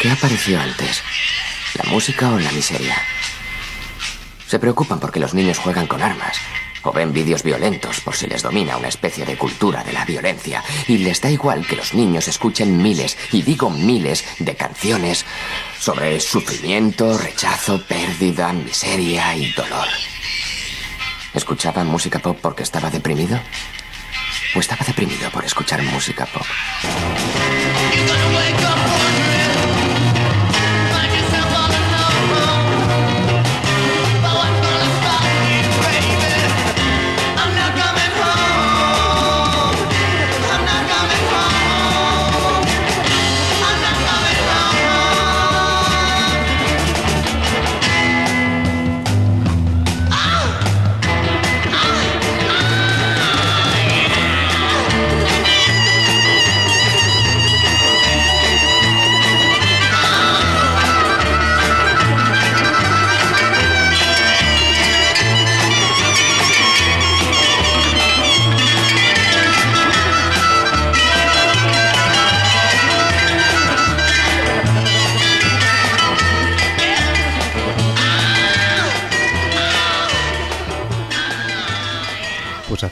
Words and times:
¿Qué 0.00 0.10
apareció 0.10 0.58
antes? 0.58 1.02
¿La 1.74 1.84
música 1.90 2.30
o 2.30 2.38
la 2.38 2.50
miseria? 2.52 2.96
Se 4.46 4.58
preocupan 4.58 4.98
porque 4.98 5.20
los 5.20 5.34
niños 5.34 5.58
juegan 5.58 5.86
con 5.86 6.02
armas 6.02 6.38
o 6.82 6.90
ven 6.90 7.12
vídeos 7.12 7.42
violentos 7.42 8.00
por 8.00 8.16
si 8.16 8.26
les 8.26 8.42
domina 8.42 8.78
una 8.78 8.88
especie 8.88 9.26
de 9.26 9.36
cultura 9.36 9.84
de 9.84 9.92
la 9.92 10.06
violencia 10.06 10.64
y 10.88 10.96
les 10.96 11.20
da 11.20 11.30
igual 11.30 11.66
que 11.66 11.76
los 11.76 11.92
niños 11.92 12.28
escuchen 12.28 12.82
miles, 12.82 13.18
y 13.30 13.42
digo 13.42 13.68
miles, 13.68 14.24
de 14.38 14.56
canciones 14.56 15.26
sobre 15.78 16.18
sufrimiento, 16.20 17.18
rechazo, 17.18 17.84
pérdida, 17.86 18.54
miseria 18.54 19.36
y 19.36 19.52
dolor. 19.52 19.88
¿Escuchaba 21.34 21.84
música 21.84 22.20
pop 22.20 22.38
porque 22.40 22.62
estaba 22.62 22.88
deprimido? 22.88 23.38
¿O 24.56 24.60
estaba 24.60 24.82
deprimido 24.86 25.30
por 25.30 25.44
escuchar 25.44 25.82
música 25.82 26.24
pop? 26.24 26.46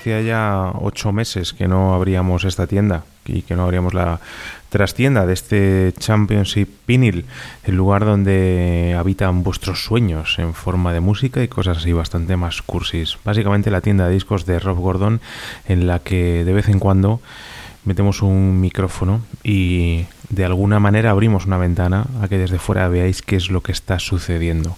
Hacía 0.08 0.22
ya 0.22 0.72
ocho 0.80 1.12
meses 1.12 1.52
que 1.52 1.68
no 1.68 1.94
abríamos 1.94 2.44
esta 2.44 2.66
tienda 2.66 3.04
y 3.26 3.42
que 3.42 3.54
no 3.54 3.64
abríamos 3.64 3.92
la 3.92 4.20
trastienda 4.70 5.26
de 5.26 5.34
este 5.34 5.92
Championship 5.98 6.68
Pinil, 6.86 7.26
el 7.64 7.76
lugar 7.76 8.04
donde 8.04 8.96
habitan 8.98 9.42
vuestros 9.42 9.84
sueños 9.84 10.38
en 10.38 10.54
forma 10.54 10.92
de 10.92 11.00
música 11.00 11.42
y 11.42 11.48
cosas 11.48 11.78
así 11.78 11.92
bastante 11.92 12.36
más 12.36 12.62
cursis. 12.62 13.18
Básicamente 13.24 13.70
la 13.70 13.82
tienda 13.82 14.06
de 14.06 14.14
discos 14.14 14.46
de 14.46 14.58
Rob 14.58 14.78
Gordon 14.78 15.20
en 15.66 15.86
la 15.86 15.98
que 15.98 16.44
de 16.44 16.52
vez 16.52 16.68
en 16.68 16.78
cuando 16.78 17.20
metemos 17.84 18.22
un 18.22 18.60
micrófono 18.60 19.20
y 19.44 20.06
de 20.28 20.44
alguna 20.44 20.78
manera 20.78 21.10
abrimos 21.10 21.46
una 21.46 21.56
ventana 21.56 22.06
a 22.20 22.28
que 22.28 22.38
desde 22.38 22.58
fuera 22.58 22.88
veáis 22.88 23.22
qué 23.22 23.36
es 23.36 23.50
lo 23.50 23.62
que 23.62 23.72
está 23.72 23.98
sucediendo. 23.98 24.76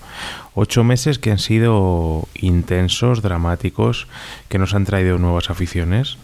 Ocho 0.55 0.84
meses 0.84 1.19
que 1.19 1.31
han 1.31 1.39
sido 1.39 2.29
intensos, 2.34 3.23
dramáticos, 3.23 4.06
que 4.48 4.59
nos 4.59 4.75
han 4.75 4.84
traído 4.84 5.19
nuevas 5.19 5.51
aficiones 5.51 6.19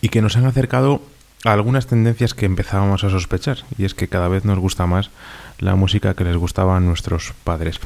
y 0.00 0.08
que 0.08 0.22
nos 0.22 0.36
han 0.36 0.44
acercado 0.44 1.00
a 1.44 1.52
algunas 1.52 1.86
tendencias 1.86 2.34
que 2.34 2.46
empezábamos 2.46 3.04
a 3.04 3.10
sospechar, 3.10 3.58
y 3.76 3.84
es 3.84 3.94
que 3.94 4.08
cada 4.08 4.28
vez 4.28 4.44
nos 4.44 4.58
gusta 4.58 4.86
más 4.86 5.10
la 5.58 5.74
música 5.74 6.14
que 6.14 6.24
les 6.24 6.36
gustaba 6.36 6.76
a 6.76 6.80
nuestros 6.80 7.34
padres. 7.44 7.80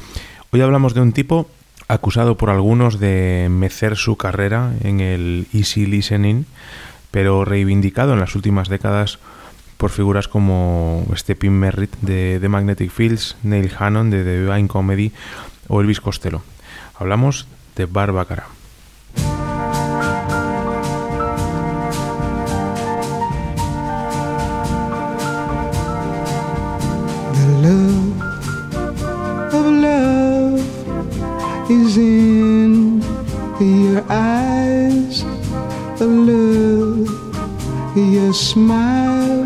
Hoy 0.51 0.61
hablamos 0.61 0.93
de 0.93 1.01
un 1.01 1.11
tipo 1.11 1.49
acusado 1.87 2.37
por 2.37 2.49
algunos 2.49 2.99
de 2.99 3.47
mecer 3.49 3.97
su 3.97 4.15
carrera 4.15 4.73
en 4.81 5.01
el 5.01 5.47
easy 5.53 5.85
listening, 5.85 6.45
pero 7.11 7.45
reivindicado 7.45 8.13
en 8.13 8.19
las 8.19 8.35
últimas 8.35 8.69
décadas 8.69 9.19
por 9.77 9.91
figuras 9.91 10.27
como 10.27 11.05
Stephen 11.15 11.53
Merritt 11.53 11.95
de 12.01 12.37
The 12.41 12.49
Magnetic 12.49 12.91
Fields, 12.91 13.37
Neil 13.43 13.71
Hannon 13.77 14.09
de 14.09 14.23
The 14.23 14.41
Divine 14.41 14.67
Comedy 14.67 15.11
o 15.67 15.81
Elvis 15.81 16.01
Costello. 16.01 16.41
Hablamos 16.97 17.47
de 17.75 17.85
Barbacara. 17.85 18.47
is 31.69 31.97
in 31.97 32.99
your 33.59 34.03
eyes. 34.09 34.48
Your 37.99 38.33
smile 38.33 39.45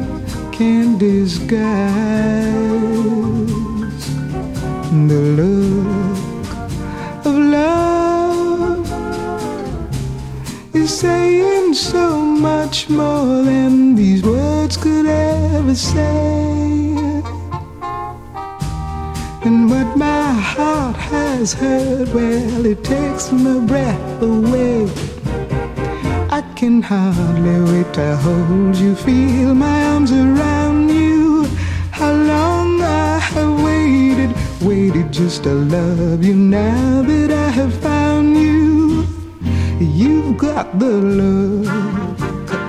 can't 0.51 0.99
disguise. 0.99 1.53
The 5.09 5.21
look 5.39 6.49
of 7.25 7.35
love 7.35 8.85
is 10.75 10.99
saying 10.99 11.73
so 11.73 12.19
much 12.21 12.89
more 12.89 13.43
than 13.43 13.95
these 13.95 14.23
words 14.23 14.77
could 14.77 15.05
ever 15.07 15.75
say. 15.75 16.93
And 19.45 19.69
what 19.69 19.97
my 19.97 20.31
heart 20.31 20.95
has 20.95 21.53
heard, 21.53 22.13
well, 22.13 22.65
it 22.65 22.83
takes 22.83 23.31
my 23.31 23.59
breath 23.65 24.21
away. 24.21 25.12
Can 26.63 26.81
hardly 26.81 27.59
wait 27.59 27.93
to 27.95 28.15
hold 28.15 28.77
you, 28.77 28.95
feel 28.95 29.53
my 29.53 29.83
arms 29.83 30.13
around 30.13 30.87
you. 30.87 31.45
How 31.91 32.13
long 32.13 32.81
I 32.81 33.19
have 33.19 33.61
waited, 33.61 34.31
waited 34.61 35.11
just 35.11 35.43
to 35.43 35.53
love 35.53 36.23
you. 36.23 36.35
Now 36.35 37.01
that 37.01 37.31
I 37.31 37.49
have 37.49 37.73
found 37.81 38.37
you, 38.37 39.05
you've 39.77 40.37
got 40.37 40.79
the 40.79 40.93
look 41.19 41.67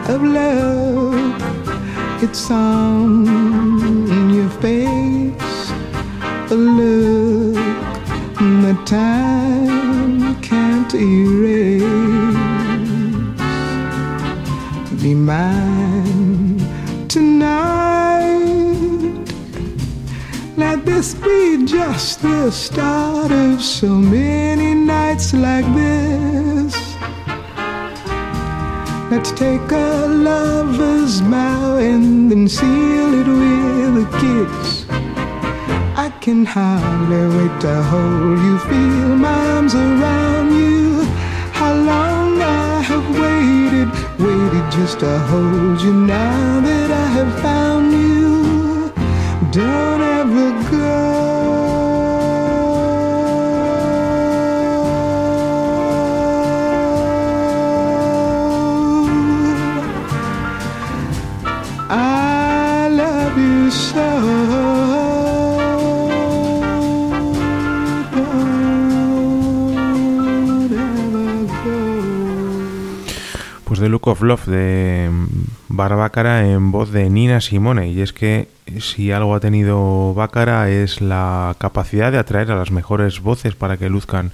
of 0.08 0.24
love. 0.24 1.40
It's 2.20 2.50
on 2.50 3.24
your 4.34 4.50
face 4.58 5.70
a 6.50 6.56
look 6.56 7.54
that 8.64 8.86
time 8.88 10.34
can't 10.42 10.92
erase. 10.94 11.23
Mine 15.24 16.58
tonight. 17.08 18.34
Let 20.56 20.84
this 20.84 21.14
be 21.14 21.64
just 21.64 22.20
the 22.22 22.50
start 22.50 23.32
of 23.32 23.62
so 23.62 23.88
many 23.88 24.74
nights 24.74 25.32
like 25.32 25.66
this. 25.74 26.74
Let's 29.10 29.32
take 29.32 29.70
a 29.72 30.06
lover's 30.08 31.20
vow 31.20 31.78
and 31.78 32.30
then 32.30 32.48
seal 32.48 33.14
it 33.20 33.28
with 33.40 34.04
a 34.04 34.08
kiss. 34.20 34.86
I 35.96 36.10
can 36.20 36.44
hardly 36.44 37.24
wait 37.36 37.60
to 37.62 37.82
hold 37.82 38.38
you, 38.46 38.58
feel 38.58 39.16
my 39.16 39.50
arms 39.56 39.74
around 39.74 40.43
just 44.76 44.98
to 45.00 45.18
hold 45.30 45.80
you. 45.80 45.92
Now 45.92 46.60
that 46.60 46.90
I 46.90 47.06
have 47.18 47.40
found 47.40 47.92
you, 47.92 48.92
don't 49.52 49.93
The 73.84 73.90
Look 73.90 74.08
of 74.08 74.22
Love 74.22 74.46
de 74.46 75.10
Barbácara 75.68 76.48
en 76.48 76.72
voz 76.72 76.90
de 76.90 77.10
Nina 77.10 77.42
Simone. 77.42 77.90
Y 77.90 78.00
es 78.00 78.14
que 78.14 78.48
si 78.80 79.12
algo 79.12 79.34
ha 79.34 79.40
tenido 79.40 80.14
Bácara 80.14 80.70
es 80.70 81.02
la 81.02 81.54
capacidad 81.58 82.10
de 82.10 82.16
atraer 82.16 82.50
a 82.50 82.56
las 82.56 82.70
mejores 82.70 83.20
voces 83.20 83.54
para 83.56 83.76
que 83.76 83.90
luzcan 83.90 84.32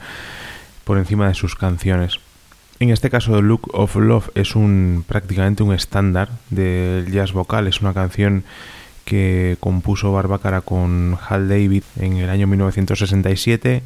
por 0.85 0.99
encima 0.99 1.27
de 1.27 1.35
sus 1.35 1.57
canciones. 1.57 2.21
En 2.79 2.91
este 2.91 3.11
caso, 3.11 3.35
The 3.35 3.43
Look 3.43 3.71
of 3.73 3.97
Love 3.97 4.31
es 4.37 4.55
un 4.55 5.05
prácticamente 5.09 5.65
un 5.65 5.75
estándar 5.75 6.29
del 6.51 7.11
jazz 7.11 7.33
vocal. 7.33 7.67
Es 7.67 7.81
una 7.81 7.93
canción 7.93 8.45
que 9.05 9.57
compuso 9.59 10.13
Barbácara 10.13 10.61
con 10.61 11.19
Hal 11.29 11.49
David 11.49 11.83
en 11.97 12.19
el 12.19 12.31
año 12.31 12.47
1967, 12.47 13.83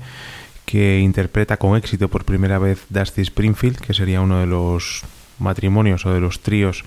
que 0.67 1.01
interpreta 1.01 1.57
con 1.57 1.75
éxito 1.79 2.09
por 2.09 2.27
primera 2.27 2.59
vez 2.59 2.85
Dusty 2.91 3.23
Springfield, 3.23 3.79
que 3.79 3.95
sería 3.95 4.21
uno 4.21 4.41
de 4.41 4.47
los 4.47 5.05
matrimonios 5.39 6.07
o 6.07 6.13
de 6.13 6.21
los 6.21 6.41
tríos 6.41 6.85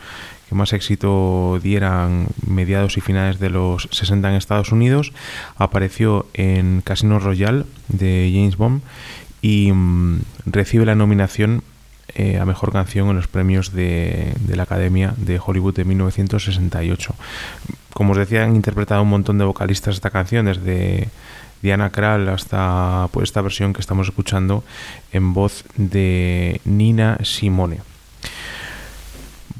que 0.49 0.55
más 0.55 0.71
éxito 0.73 1.59
dieran 1.61 2.27
mediados 2.45 2.97
y 2.97 3.01
finales 3.01 3.39
de 3.39 3.49
los 3.49 3.89
60 3.91 4.29
en 4.29 4.35
Estados 4.35 4.71
Unidos. 4.71 5.11
Apareció 5.57 6.25
en 6.33 6.81
Casino 6.81 7.19
Royale 7.19 7.65
de 7.89 8.31
James 8.33 8.55
Bond 8.55 8.81
y 9.41 9.71
mm, 9.71 10.21
recibe 10.45 10.85
la 10.85 10.95
nominación 10.95 11.63
eh, 12.15 12.39
a 12.39 12.45
Mejor 12.45 12.71
Canción 12.71 13.09
en 13.09 13.17
los 13.17 13.27
premios 13.27 13.73
de, 13.73 14.33
la 14.47 14.63
Academia 14.63 15.13
de 15.17 15.39
Hollywood 15.43 15.75
de 15.75 15.83
1968. 15.83 17.13
Como 17.93 18.13
os 18.13 18.17
decía, 18.17 18.43
han 18.43 18.55
interpretado 18.55 19.03
un 19.03 19.09
montón 19.09 19.37
de 19.37 19.45
vocalistas 19.45 19.95
esta 19.95 20.09
canción, 20.09 20.45
desde 20.45 21.09
Diana 21.61 21.89
Krall 21.89 22.29
hasta 22.29 23.09
pues, 23.11 23.25
esta 23.25 23.41
versión 23.41 23.73
que 23.73 23.81
estamos 23.81 24.07
escuchando 24.07 24.63
en 25.11 25.33
voz 25.33 25.65
de 25.75 26.61
Nina 26.63 27.17
Simone. 27.23 27.81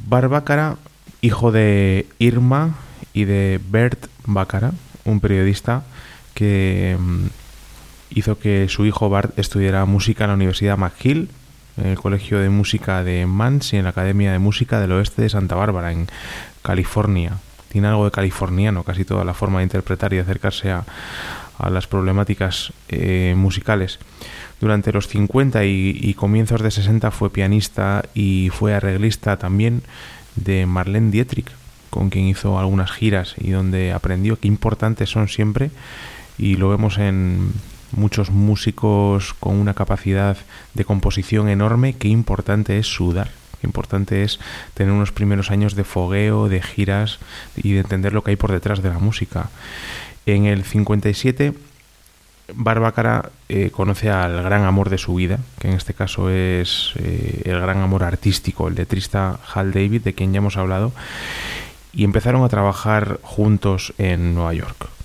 Barbácara, 0.09 0.77
hijo 1.21 1.51
de 1.51 2.07
Irma 2.17 2.75
y 3.13 3.25
de 3.25 3.59
Bert 3.69 4.07
Bácara, 4.25 4.71
un 5.03 5.19
periodista 5.19 5.83
que 6.33 6.97
mm, 6.97 7.25
hizo 8.11 8.39
que 8.39 8.69
su 8.69 8.85
hijo 8.85 9.09
Bart 9.09 9.37
estudiara 9.37 9.83
música 9.85 10.23
en 10.23 10.29
la 10.29 10.35
Universidad 10.35 10.77
McGill 10.77 11.29
en 11.77 11.87
el 11.87 11.99
Colegio 11.99 12.39
de 12.39 12.49
Música 12.49 13.03
de 13.03 13.25
Mans 13.25 13.73
y 13.73 13.77
en 13.77 13.83
la 13.83 13.91
Academia 13.91 14.31
de 14.31 14.39
Música 14.39 14.79
del 14.79 14.93
Oeste 14.93 15.21
de 15.21 15.29
Santa 15.29 15.55
Bárbara, 15.55 15.91
en 15.91 16.07
California. 16.61 17.37
Tiene 17.69 17.87
algo 17.87 18.05
de 18.05 18.11
californiano, 18.11 18.83
casi 18.83 19.05
toda 19.05 19.23
la 19.23 19.33
forma 19.33 19.59
de 19.59 19.63
interpretar 19.63 20.13
y 20.13 20.19
acercarse 20.19 20.71
a, 20.71 20.85
las 21.69 21.87
problemáticas 21.87 22.71
eh, 22.87 23.33
musicales. 23.35 23.99
Durante 24.59 24.91
los 24.91 25.07
50 25.07 25.65
y, 25.65 26.13
comienzos 26.15 26.61
de 26.61 26.71
60 26.71 27.11
fue 27.11 27.29
pianista 27.29 28.03
y 28.15 28.49
fue 28.51 28.73
arreglista 28.73 29.37
también 29.37 29.83
de 30.35 30.65
Marlene 30.65 31.11
Dietrich, 31.11 31.51
con 31.89 32.09
quien 32.09 32.25
hizo 32.25 32.57
algunas 32.57 32.91
giras 32.91 33.35
y 33.37 33.51
donde 33.51 33.93
aprendió 33.93 34.39
qué 34.39 34.47
importantes 34.47 35.09
son 35.09 35.27
siempre, 35.27 35.69
y 36.39 36.55
lo 36.55 36.69
vemos 36.69 36.97
en, 36.97 37.51
muchos 37.91 38.29
músicos 38.31 39.33
con 39.33 39.55
una 39.55 39.73
capacidad 39.73 40.37
de 40.73 40.85
composición 40.85 41.49
enorme, 41.49 41.93
qué 41.93 42.07
importante 42.07 42.77
es 42.77 42.87
sudar, 42.87 43.31
qué 43.61 43.67
importante 43.67 44.23
es 44.23 44.39
tener 44.73 44.93
unos 44.93 45.11
primeros 45.11 45.51
años 45.51 45.75
de 45.75 45.83
fogueo, 45.83 46.49
de 46.49 46.61
giras 46.61 47.19
y 47.55 47.73
de 47.73 47.79
entender 47.79 48.13
lo 48.13 48.23
que 48.23 48.31
hay 48.31 48.37
por 48.37 48.51
detrás 48.51 48.81
de 48.81 48.89
la 48.89 48.99
música. 48.99 49.49
En 50.25 50.45
el 50.45 50.63
57 50.63 51.53
Barbácara 52.53 53.29
eh, 53.49 53.71
conoce 53.71 54.09
al 54.09 54.41
gran 54.43 54.63
amor 54.63 54.89
de 54.89 54.97
su 54.97 55.15
vida, 55.15 55.39
que 55.59 55.67
en 55.67 55.73
este 55.73 55.93
caso 55.93 56.29
es 56.29 56.93
eh, 56.95 57.41
el 57.45 57.59
gran 57.59 57.79
amor 57.79 58.03
artístico, 58.03 58.67
el 58.67 58.75
letrista 58.75 59.39
Hal 59.53 59.73
David, 59.73 60.01
de 60.01 60.13
quien 60.13 60.33
ya 60.33 60.37
hemos 60.37 60.57
hablado, 60.57 60.91
y 61.93 62.03
empezaron 62.03 62.43
a 62.43 62.49
trabajar 62.49 63.19
juntos 63.21 63.93
en 63.97 64.33
Nueva 64.33 64.53
York. 64.53 64.96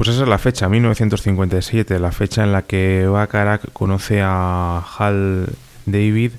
Pues 0.00 0.08
esa 0.08 0.22
es 0.22 0.28
la 0.30 0.38
fecha, 0.38 0.66
1957, 0.66 1.98
la 1.98 2.10
fecha 2.10 2.42
en 2.42 2.52
la 2.52 2.62
que 2.62 3.06
Bacharach 3.06 3.70
conoce 3.74 4.22
a 4.22 4.82
Hal 4.98 5.50
David 5.84 6.30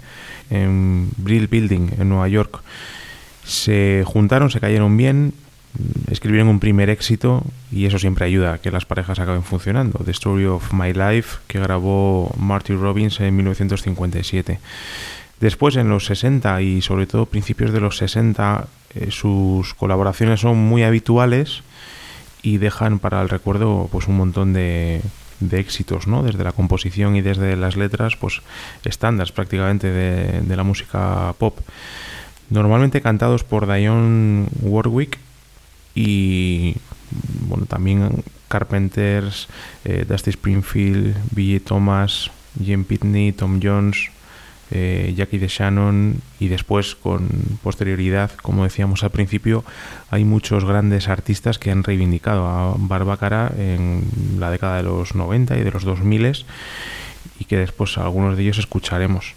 en 0.49 1.11
Brill 1.17 1.45
Building, 1.45 1.89
en 1.99 2.09
Nueva 2.09 2.27
York. 2.27 2.63
Se 3.43 4.03
juntaron, 4.03 4.49
se 4.49 4.59
cayeron 4.59 4.97
bien, 4.97 5.35
escribieron 6.09 6.47
un 6.47 6.59
primer 6.59 6.89
éxito 6.89 7.43
y 7.71 7.85
eso 7.85 7.99
siempre 7.99 8.25
ayuda 8.25 8.53
a 8.53 8.57
que 8.57 8.71
las 8.71 8.85
parejas 8.85 9.19
acaben 9.19 9.43
funcionando. 9.43 10.03
The 10.03 10.09
Story 10.09 10.45
of 10.45 10.73
My 10.73 10.91
Life, 10.93 11.41
que 11.45 11.59
grabó 11.59 12.33
Marty 12.39 12.73
Robbins 12.73 13.19
en 13.19 13.35
1957. 13.35 14.59
Después, 15.39 15.75
en 15.75 15.87
los 15.87 16.05
60 16.05 16.63
y 16.63 16.81
sobre 16.81 17.05
todo 17.05 17.27
principios 17.27 17.71
de 17.73 17.79
los 17.79 17.97
60, 17.97 18.65
eh, 18.95 19.11
sus 19.11 19.75
colaboraciones 19.75 20.39
son 20.39 20.57
muy 20.57 20.81
habituales 20.81 21.61
y 22.41 22.57
dejan 22.57 22.99
para 22.99 23.21
el 23.21 23.29
recuerdo 23.29 23.89
pues 23.91 24.07
un 24.07 24.17
montón 24.17 24.53
de, 24.53 25.01
de 25.39 25.59
éxitos, 25.59 26.07
¿no? 26.07 26.23
Desde 26.23 26.43
la 26.43 26.51
composición 26.51 27.15
y 27.15 27.21
desde 27.21 27.55
las 27.55 27.75
letras, 27.75 28.15
pues 28.15 28.41
estándares 28.85 29.31
prácticamente 29.31 29.89
de, 29.91 30.41
de 30.41 30.55
la 30.55 30.63
música 30.63 31.33
pop. 31.37 31.59
Normalmente 32.49 33.01
cantados 33.01 33.43
por 33.43 33.71
Dionne 33.71 34.47
Warwick 34.61 35.17
y 35.95 36.75
bueno, 37.47 37.65
también 37.65 38.23
Carpenters, 38.47 39.47
eh, 39.85 40.05
Dusty 40.07 40.31
Springfield, 40.31 41.15
Billy 41.31 41.59
Thomas, 41.59 42.31
Jim 42.61 42.83
Pitney, 42.83 43.31
Tom 43.31 43.59
Jones, 43.63 44.11
eh, 44.71 45.13
Jackie 45.15 45.37
de 45.37 45.47
Shannon 45.47 46.21
y 46.39 46.47
después 46.47 46.95
con 46.95 47.27
posterioridad, 47.61 48.31
como 48.41 48.63
decíamos 48.63 49.03
al 49.03 49.11
principio, 49.11 49.63
hay 50.09 50.23
muchos 50.23 50.65
grandes 50.65 51.07
artistas 51.07 51.59
que 51.59 51.71
han 51.71 51.83
reivindicado 51.83 52.47
a 52.47 52.75
Barbacara 52.77 53.51
en 53.57 54.03
la 54.39 54.49
década 54.49 54.77
de 54.77 54.83
los 54.83 55.15
90 55.15 55.57
y 55.57 55.63
de 55.63 55.71
los 55.71 55.83
2000 55.83 56.45
y 57.39 57.45
que 57.45 57.57
después 57.57 57.97
algunos 57.97 58.37
de 58.37 58.43
ellos 58.43 58.59
escucharemos. 58.59 59.33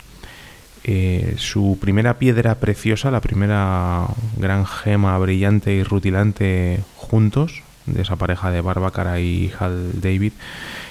Eh, 0.87 1.37
su 1.39 1.79
primera 1.81 2.19
piedra 2.19 2.57
preciosa, 2.57 3.11
la 3.11 3.23
primera 3.23 4.07
gran 4.37 4.67
gema 4.67 5.17
brillante 5.17 5.73
y 5.73 5.83
rutilante 5.83 6.81
juntos, 6.97 7.63
de 7.87 8.03
esa 8.03 8.17
pareja 8.17 8.51
de 8.51 8.61
Barbacara 8.61 9.19
y 9.21 9.51
Hal 9.59 10.01
David, 10.01 10.33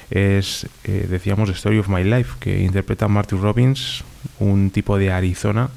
es, 0.10 0.67
eh, 0.83 1.07
decíamos, 1.10 1.50
The 1.50 1.55
Story 1.55 1.79
of 1.79 1.89
My 1.89 2.03
Life, 2.03 2.36
que 2.39 2.63
interpreta 2.63 3.07
Marty 3.07 3.36
Robbins, 3.36 4.03
un 4.39 4.69
tipo 4.72 4.98
de 4.98 5.12
Arizona 5.12 5.69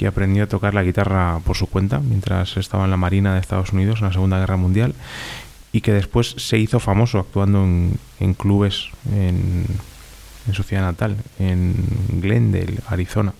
que 0.00 0.06
aprendió 0.06 0.44
a 0.44 0.46
tocar 0.46 0.72
la 0.72 0.82
guitarra 0.82 1.40
por 1.44 1.56
su 1.56 1.66
cuenta 1.66 2.00
mientras 2.00 2.56
estaba 2.56 2.84
en 2.84 2.90
la 2.90 2.96
Marina 2.96 3.34
de 3.34 3.40
Estados 3.40 3.74
Unidos 3.74 4.00
en 4.00 4.06
la 4.06 4.12
Segunda 4.14 4.38
Guerra 4.38 4.56
Mundial 4.56 4.94
y 5.72 5.82
que 5.82 5.92
después 5.92 6.34
se 6.38 6.58
hizo 6.58 6.80
famoso 6.80 7.18
actuando 7.18 7.62
en, 7.62 7.98
en 8.18 8.34
clubes 8.34 8.88
en, 9.12 9.66
su 10.52 10.62
ciudad 10.62 10.82
natal, 10.82 11.16
en 11.38 11.74
Glendale, 12.20 12.78
Arizona. 12.88 13.34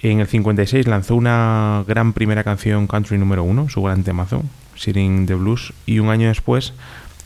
En 0.00 0.20
el 0.20 0.26
56 0.26 0.86
lanzó 0.86 1.16
una 1.16 1.82
gran 1.88 2.12
primera 2.12 2.44
canción 2.44 2.86
country 2.86 3.18
número 3.18 3.42
uno, 3.42 3.68
su 3.68 3.82
gran 3.82 4.04
temazo, 4.04 4.42
Sitting 4.76 5.26
the 5.26 5.34
Blues, 5.34 5.72
y 5.86 5.98
un 5.98 6.10
año 6.10 6.28
después 6.28 6.74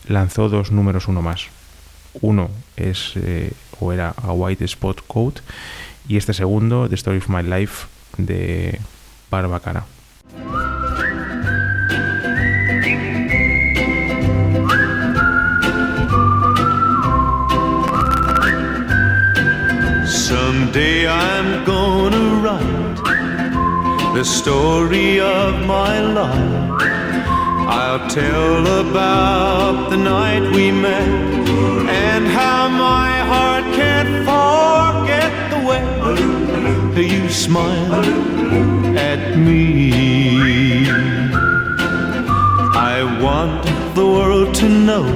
lanzó 0.07 0.49
dos 0.49 0.71
números 0.71 1.09
uno 1.09 1.23
más. 1.23 1.49
Uno 2.21 2.51
es 2.77 3.13
eh, 3.17 3.53
o 3.81 3.93
era 3.93 4.15
A 4.23 4.33
White 4.33 4.67
Spot 4.69 5.01
Coat 5.07 5.41
y 6.09 6.17
este 6.17 6.33
segundo, 6.33 6.89
The 6.89 6.95
Story 6.95 7.19
of 7.19 7.29
My 7.29 7.43
Life 7.43 7.87
de 8.17 8.81
Barbacana. 9.31 9.85
Someday 20.07 21.09
I'm 21.09 21.65
gonna 21.65 22.41
write 22.43 24.15
the 24.15 24.25
story 24.25 25.21
of 25.21 25.67
my 25.67 26.01
life. 26.01 26.83
I'll 27.69 28.09
tell 28.09 28.81
about 28.81 29.91
the 29.91 29.97
night 29.97 30.43
we 30.55 30.71
met 30.71 31.46
and 32.27 32.35
how 32.35 32.69
my 32.69 33.11
heart 33.31 33.65
can't 33.81 34.15
forget 34.31 35.33
the 35.53 35.61
way 35.69 35.85
you 37.15 37.29
smiled 37.29 38.07
at 38.97 39.37
me. 39.39 40.89
I 42.93 42.97
want 43.25 43.63
the 43.95 44.07
world 44.07 44.55
to 44.57 44.69
know 44.69 45.07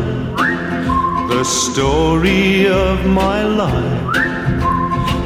the 1.32 1.44
story 1.44 2.68
of 2.68 3.06
my 3.06 3.42
life. 3.62 4.14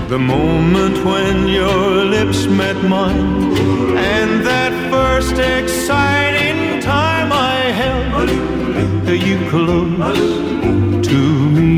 The 0.09 0.19
moment 0.19 0.97
when 1.05 1.49
your 1.49 2.05
lips 2.17 2.47
met 2.47 2.79
mine, 2.85 3.57
and 4.13 4.31
that 4.51 4.73
first 4.91 5.37
exciting 5.39 6.81
time 6.81 7.31
I 7.33 7.57
held 7.83 8.31
you 9.27 9.39
close 9.49 11.09
to 11.09 11.21
me. 11.51 11.74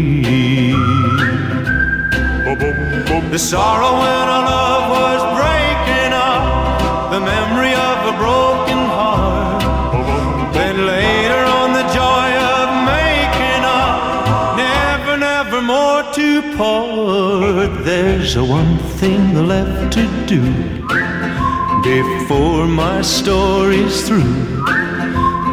The 3.06 3.38
sorrow 3.38 3.92
when 4.02 4.28
our 4.34 4.44
love 4.54 4.84
was 4.98 5.20
breaking 5.38 6.12
up, 6.12 7.10
the 7.12 7.20
memory 7.20 7.74
of 7.74 7.98
a 8.12 8.14
broken 8.16 8.80
heart. 8.96 10.54
Then 10.54 10.86
later 10.86 11.42
on, 11.56 11.68
the 11.72 11.86
joy 12.00 12.28
of 12.54 12.66
making 12.94 13.62
up, 13.64 14.56
never, 14.56 15.16
never 15.18 15.60
more 15.60 16.02
to 16.14 16.56
part. 16.56 17.84
There's 17.84 18.38
one 18.38 18.78
thing 19.00 19.46
left 19.46 19.92
to 19.94 20.04
do 20.26 20.42
before 21.82 22.66
my 22.66 23.02
story's 23.02 24.06
through. 24.06 24.64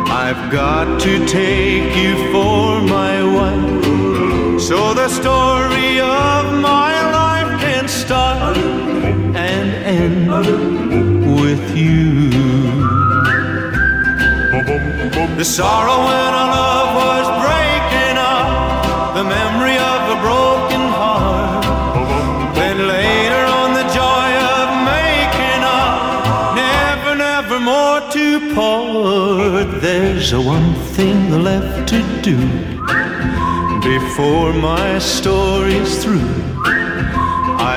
I've 0.08 0.52
got 0.52 1.02
to 1.02 1.26
take 1.26 1.96
you 1.98 2.16
for 2.32 2.82
my 2.82 3.16
wife, 3.38 4.62
so 4.62 4.94
the 4.94 5.10
story 5.10 6.00
of 6.00 6.62
my 6.62 6.93
start 8.06 8.58
and 8.58 9.70
end 10.00 10.28
with 11.40 11.66
you. 11.78 12.30
The 15.40 15.46
sorrow 15.46 16.00
when 16.08 16.32
our 16.42 16.50
love 16.60 16.90
was 17.04 17.26
breaking 17.44 18.18
up, 18.36 19.16
the 19.18 19.24
memory 19.24 19.78
of 19.92 20.02
a 20.16 20.18
broken 20.28 20.84
heart. 21.00 21.66
Then 22.56 22.78
later 22.96 23.44
on, 23.60 23.70
the 23.80 23.88
joy 24.00 24.30
of 24.56 24.68
making 24.96 25.64
up, 25.82 26.56
never, 26.64 27.16
never 27.28 27.58
more 27.72 28.00
to 28.16 28.26
part. 28.54 29.82
There's 29.82 30.36
one 30.36 30.74
thing 30.96 31.20
left 31.42 31.88
to 31.94 32.00
do 32.22 32.38
before 33.92 34.52
my 34.52 35.00
story's 35.00 36.04
through. 36.04 36.53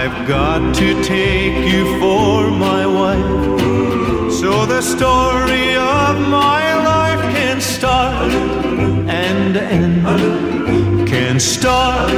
I've 0.09 0.29
got 0.29 0.73
to 0.77 1.03
take 1.03 1.69
you 1.69 1.99
for 1.99 2.49
my 2.49 2.87
wife. 2.87 4.31
So 4.33 4.65
the 4.65 4.81
story 4.81 5.75
of 5.75 6.21
my 6.29 6.63
life 6.93 7.21
can 7.35 7.61
start 7.61 8.31
and 8.31 9.57
end. 9.57 11.09
Can 11.09 11.41
start 11.41 12.13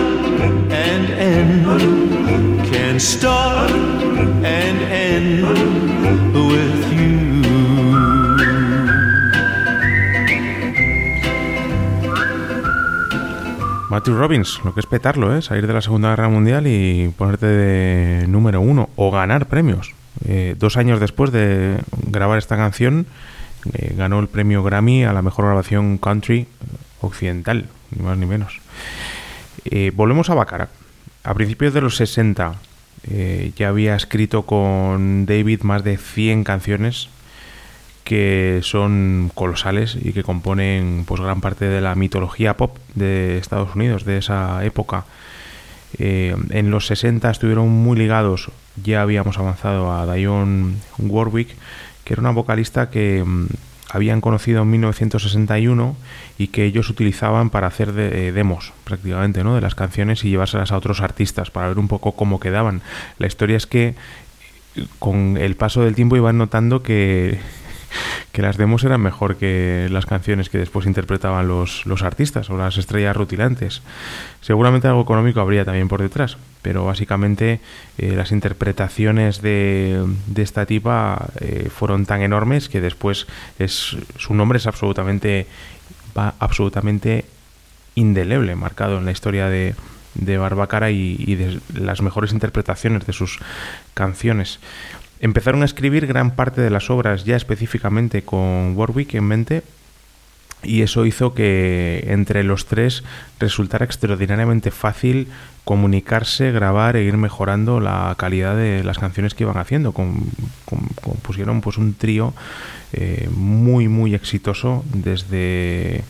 and 0.70 1.10
end. 1.12 2.66
Can 2.66 3.00
start 3.00 3.70
and 3.70 4.78
end 4.82 6.34
with 6.34 6.92
you. 6.92 7.27
Matthew 13.90 14.18
Robbins, 14.18 14.60
lo 14.64 14.74
que 14.74 14.80
es 14.80 14.86
petarlo, 14.86 15.34
¿eh? 15.34 15.40
salir 15.40 15.66
de 15.66 15.72
la 15.72 15.80
Segunda 15.80 16.10
Guerra 16.10 16.28
Mundial 16.28 16.66
y 16.66 17.08
ponerte 17.16 17.46
de 17.46 18.26
número 18.28 18.60
uno 18.60 18.90
o 18.96 19.10
ganar 19.10 19.46
premios. 19.46 19.94
Eh, 20.26 20.56
dos 20.58 20.76
años 20.76 21.00
después 21.00 21.32
de 21.32 21.78
grabar 22.06 22.36
esta 22.36 22.56
canción, 22.56 23.06
eh, 23.72 23.94
ganó 23.96 24.20
el 24.20 24.28
premio 24.28 24.62
Grammy 24.62 25.04
a 25.04 25.14
la 25.14 25.22
mejor 25.22 25.46
grabación 25.46 25.96
country 25.96 26.46
occidental, 27.00 27.66
ni 27.90 28.02
más 28.02 28.18
ni 28.18 28.26
menos. 28.26 28.60
Eh, 29.64 29.90
volvemos 29.94 30.28
a 30.28 30.34
Baccarat. 30.34 30.70
A 31.24 31.32
principios 31.32 31.72
de 31.72 31.80
los 31.80 31.96
60 31.96 32.56
eh, 33.10 33.52
ya 33.56 33.68
había 33.68 33.96
escrito 33.96 34.42
con 34.42 35.24
David 35.24 35.62
más 35.62 35.82
de 35.82 35.96
100 35.96 36.44
canciones 36.44 37.08
que 38.08 38.60
son 38.62 39.30
colosales 39.34 39.98
y 40.02 40.14
que 40.14 40.22
componen 40.22 41.04
pues 41.06 41.20
gran 41.20 41.42
parte 41.42 41.66
de 41.66 41.82
la 41.82 41.94
mitología 41.94 42.56
pop 42.56 42.74
de 42.94 43.36
Estados 43.36 43.74
Unidos 43.74 44.06
de 44.06 44.16
esa 44.16 44.64
época. 44.64 45.04
Eh, 45.98 46.34
en 46.48 46.70
los 46.70 46.86
60 46.86 47.30
estuvieron 47.30 47.68
muy 47.68 47.98
ligados, 47.98 48.50
ya 48.82 49.02
habíamos 49.02 49.36
avanzado 49.36 49.92
a 49.92 50.10
Dionne 50.10 50.76
Warwick, 50.96 51.54
que 52.04 52.14
era 52.14 52.20
una 52.20 52.30
vocalista 52.30 52.88
que 52.88 53.22
mm, 53.22 53.48
habían 53.90 54.22
conocido 54.22 54.62
en 54.62 54.70
1961 54.70 55.94
y 56.38 56.46
que 56.46 56.64
ellos 56.64 56.88
utilizaban 56.88 57.50
para 57.50 57.66
hacer 57.66 57.92
de, 57.92 58.32
demos 58.32 58.72
prácticamente 58.84 59.44
¿no? 59.44 59.54
de 59.54 59.60
las 59.60 59.74
canciones 59.74 60.24
y 60.24 60.30
llevárselas 60.30 60.72
a 60.72 60.78
otros 60.78 61.02
artistas 61.02 61.50
para 61.50 61.68
ver 61.68 61.78
un 61.78 61.88
poco 61.88 62.12
cómo 62.12 62.40
quedaban. 62.40 62.80
La 63.18 63.26
historia 63.26 63.58
es 63.58 63.66
que 63.66 63.96
con 64.98 65.36
el 65.36 65.56
paso 65.56 65.82
del 65.82 65.94
tiempo 65.94 66.16
iban 66.16 66.38
notando 66.38 66.82
que 66.82 67.38
que 68.32 68.42
las 68.42 68.56
demos 68.56 68.84
eran 68.84 69.00
mejor 69.00 69.36
que 69.36 69.88
las 69.90 70.06
canciones 70.06 70.48
que 70.48 70.58
después 70.58 70.86
interpretaban 70.86 71.48
los, 71.48 71.86
los 71.86 72.02
artistas 72.02 72.50
o 72.50 72.56
las 72.56 72.76
estrellas 72.76 73.16
rutilantes. 73.16 73.82
Seguramente 74.40 74.88
algo 74.88 75.02
económico 75.02 75.40
habría 75.40 75.64
también 75.64 75.88
por 75.88 76.00
detrás, 76.00 76.36
pero 76.62 76.84
básicamente 76.84 77.60
eh, 77.98 78.12
las 78.14 78.32
interpretaciones 78.32 79.42
de, 79.42 80.04
de 80.26 80.42
esta 80.42 80.66
tipa 80.66 81.28
eh, 81.40 81.68
fueron 81.74 82.06
tan 82.06 82.22
enormes 82.22 82.68
que 82.68 82.80
después 82.80 83.26
es, 83.58 83.96
su 84.18 84.34
nombre 84.34 84.58
es 84.58 84.66
absolutamente, 84.66 85.46
va 86.16 86.34
absolutamente 86.38 87.24
indeleble, 87.94 88.54
marcado 88.54 88.98
en 88.98 89.04
la 89.04 89.10
historia 89.10 89.48
de, 89.48 89.74
de 90.14 90.38
Barbacara 90.38 90.90
y, 90.90 91.16
y 91.18 91.34
de 91.34 91.60
las 91.74 92.02
mejores 92.02 92.32
interpretaciones 92.32 93.06
de 93.06 93.12
sus 93.12 93.38
canciones. 93.94 94.60
Empezaron 95.20 95.62
a 95.62 95.64
escribir 95.64 96.06
gran 96.06 96.32
parte 96.32 96.60
de 96.60 96.70
las 96.70 96.90
obras 96.90 97.24
ya 97.24 97.36
específicamente 97.36 98.22
con 98.22 98.76
Warwick 98.76 99.14
en 99.14 99.24
mente 99.24 99.62
y 100.62 100.82
eso 100.82 101.06
hizo 101.06 101.34
que 101.34 102.04
entre 102.08 102.42
los 102.42 102.66
tres 102.66 103.04
resultara 103.38 103.84
extraordinariamente 103.84 104.70
fácil 104.70 105.28
comunicarse, 105.64 106.50
grabar 106.50 106.96
e 106.96 107.04
ir 107.04 107.16
mejorando 107.16 107.78
la 107.78 108.14
calidad 108.18 108.56
de 108.56 108.82
las 108.82 108.98
canciones 108.98 109.34
que 109.34 109.44
iban 109.44 109.58
haciendo. 109.58 109.92
compusieron 109.92 111.60
pues 111.60 111.78
un 111.78 111.94
trío 111.94 112.32
eh, 112.92 113.28
muy 113.30 113.86
muy 113.86 114.14
exitoso 114.14 114.84
desde 114.92 116.02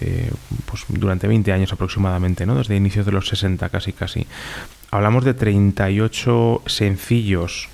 eh, 0.00 0.30
pues 0.66 0.84
durante 0.88 1.26
20 1.28 1.52
años 1.52 1.72
aproximadamente, 1.72 2.44
¿no? 2.44 2.56
desde 2.56 2.76
inicios 2.76 3.06
de 3.06 3.12
los 3.12 3.28
60 3.28 3.68
casi 3.68 3.92
casi. 3.92 4.26
Hablamos 4.90 5.24
de 5.24 5.34
38 5.34 6.62
sencillos 6.66 7.68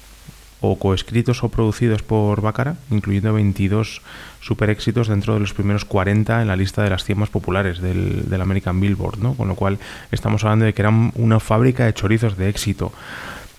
o 0.61 0.79
coescritos 0.79 1.43
o 1.43 1.49
producidos 1.49 2.03
por 2.03 2.41
Baccara, 2.41 2.77
incluyendo 2.91 3.33
22 3.33 4.03
super 4.41 4.71
éxitos 4.71 5.09
dentro 5.09 5.35
de 5.35 5.41
los 5.41 5.55
primeros 5.55 5.85
40 5.85 6.43
en 6.43 6.49
la 6.49 6.57
lista 6.57 6.83
de 6.83 6.91
las 6.91 7.05
100 7.05 7.19
más 7.19 7.31
populares 7.31 7.81
del, 7.81 8.29
del 8.29 8.41
American 8.41 8.81
Billboard, 8.81 9.19
¿no? 9.19 9.35
Con 9.35 9.49
lo 9.49 9.55
cual 9.55 9.79
estamos 10.13 10.45
hablando 10.45 10.65
de 10.65 10.75
que 10.75 10.83
eran 10.83 11.13
una 11.15 11.41
fábrica 11.41 11.85
de 11.85 11.95
chorizos 11.95 12.37
de 12.37 12.49
éxito, 12.49 12.93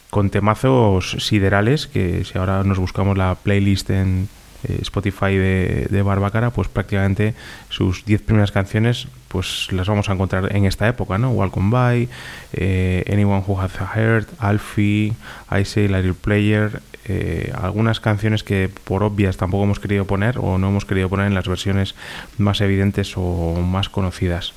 con 0.09 0.29
temazos 0.29 1.17
siderales, 1.19 1.87
que 1.87 2.25
si 2.25 2.37
ahora 2.37 2.63
nos 2.63 2.77
buscamos 2.77 3.17
la 3.17 3.35
playlist 3.35 3.89
en 3.89 4.27
eh, 4.63 4.77
Spotify 4.81 5.37
de, 5.37 5.87
de 5.89 6.01
Barbacara, 6.01 6.51
pues 6.51 6.67
prácticamente 6.67 7.33
sus 7.69 8.05
10 8.05 8.21
primeras 8.21 8.51
canciones 8.51 9.07
pues 9.31 9.69
las 9.71 9.87
vamos 9.87 10.09
a 10.09 10.13
encontrar 10.13 10.55
en 10.55 10.65
esta 10.65 10.87
época, 10.87 11.17
¿no? 11.17 11.31
Welcome 11.31 11.71
By, 11.71 12.09
eh, 12.53 13.03
Anyone 13.11 13.43
Who 13.47 13.61
Has 13.61 13.79
a 13.79 13.87
Heart, 13.87 14.27
Alfie, 14.39 15.13
I 15.49 15.65
Say 15.65 15.87
Little 15.87 16.13
Player, 16.13 16.81
eh, 17.05 17.51
algunas 17.59 17.99
canciones 17.99 18.43
que 18.43 18.69
por 18.83 19.03
obvias 19.03 19.37
tampoco 19.37 19.63
hemos 19.63 19.79
querido 19.79 20.05
poner 20.05 20.37
o 20.37 20.57
no 20.57 20.69
hemos 20.69 20.85
querido 20.85 21.09
poner 21.09 21.27
en 21.27 21.33
las 21.33 21.47
versiones 21.47 21.95
más 22.37 22.61
evidentes 22.61 23.13
o 23.17 23.55
más 23.61 23.89
conocidas. 23.89 24.53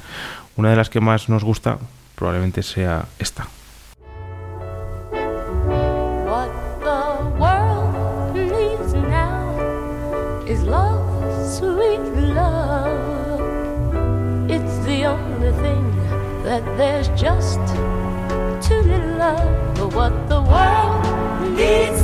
Una 0.56 0.70
de 0.70 0.76
las 0.76 0.90
que 0.90 1.00
más 1.00 1.28
nos 1.28 1.44
gusta 1.44 1.78
probablemente 2.14 2.62
sea 2.62 3.06
esta. 3.18 3.48
Love, 6.24 6.82
love. 12.34 12.64
That 16.44 16.76
there's 16.76 17.08
just 17.20 17.58
too 18.68 18.82
little 18.82 19.22
of. 19.22 19.74
But 19.76 19.94
what 19.94 20.28
the 20.28 20.42
world 20.42 21.56
needs 21.56 22.02
love, 22.02 22.03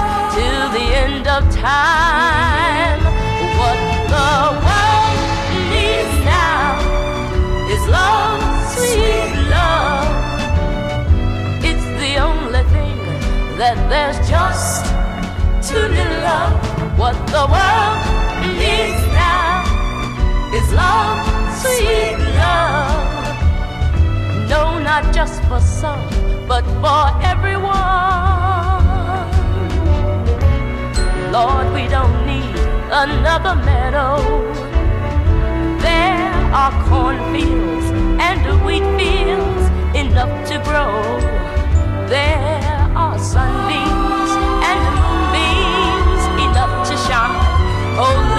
till 0.33 0.69
the 0.77 0.87
end 1.05 1.27
of 1.27 1.41
time. 1.53 3.01
What 3.59 3.79
the 4.15 4.31
world 4.65 5.17
needs 5.71 6.15
now 6.23 6.79
is 7.73 7.83
love, 7.99 8.39
sweet 8.77 9.33
love. 9.55 10.07
It's 11.69 11.87
the 12.03 12.13
only 12.29 12.63
thing 12.75 12.97
that 13.61 13.77
there's 13.91 14.19
just 14.29 14.85
too 15.67 15.85
little. 15.99 16.51
What 17.01 17.17
the 17.35 17.45
world 17.53 17.99
needs 18.61 19.03
now 19.11 19.67
is 20.57 20.67
love, 20.83 21.19
sweet 21.63 22.19
love. 22.39 23.11
No, 24.49 24.79
not 24.79 25.13
just 25.13 25.43
for 25.49 25.59
some, 25.59 26.07
but 26.47 26.63
for 26.81 27.03
everyone. 27.31 28.50
Another 32.91 33.55
meadow. 33.55 34.17
There 35.79 36.33
are 36.53 36.71
cornfields 36.89 37.85
and 38.19 38.65
wheat 38.65 38.83
fields 38.99 39.65
enough 39.95 40.47
to 40.49 40.59
grow. 40.59 40.91
There 42.07 42.91
are 42.93 43.17
sunbeams 43.17 44.31
and 44.69 44.81
moonbeams 44.99 46.23
enough 46.43 46.87
to 46.89 46.97
shine. 47.07 47.31
Oh, 47.97 48.30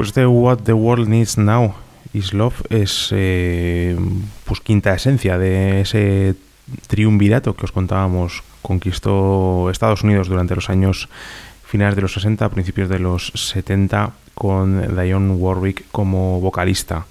Pues 0.00 0.08
este 0.08 0.24
What 0.24 0.60
the 0.60 0.72
World 0.72 1.08
Needs 1.08 1.36
Now 1.36 1.74
is 2.14 2.32
Love 2.32 2.54
es 2.70 3.10
eh, 3.12 3.94
pues 4.46 4.60
quinta 4.60 4.94
esencia 4.94 5.36
de 5.36 5.82
ese 5.82 6.36
triunvirato 6.86 7.54
que 7.54 7.66
os 7.66 7.70
contábamos 7.70 8.42
conquistó 8.62 9.68
Estados 9.70 10.02
Unidos 10.02 10.28
durante 10.28 10.54
los 10.54 10.70
años 10.70 11.10
finales 11.66 11.96
de 11.96 12.00
los 12.00 12.14
60, 12.14 12.48
principios 12.48 12.88
de 12.88 12.98
los 12.98 13.30
70, 13.34 14.12
con 14.34 14.96
Dionne 14.96 15.34
Warwick 15.34 15.84
como 15.92 16.40
vocalista. 16.40 17.04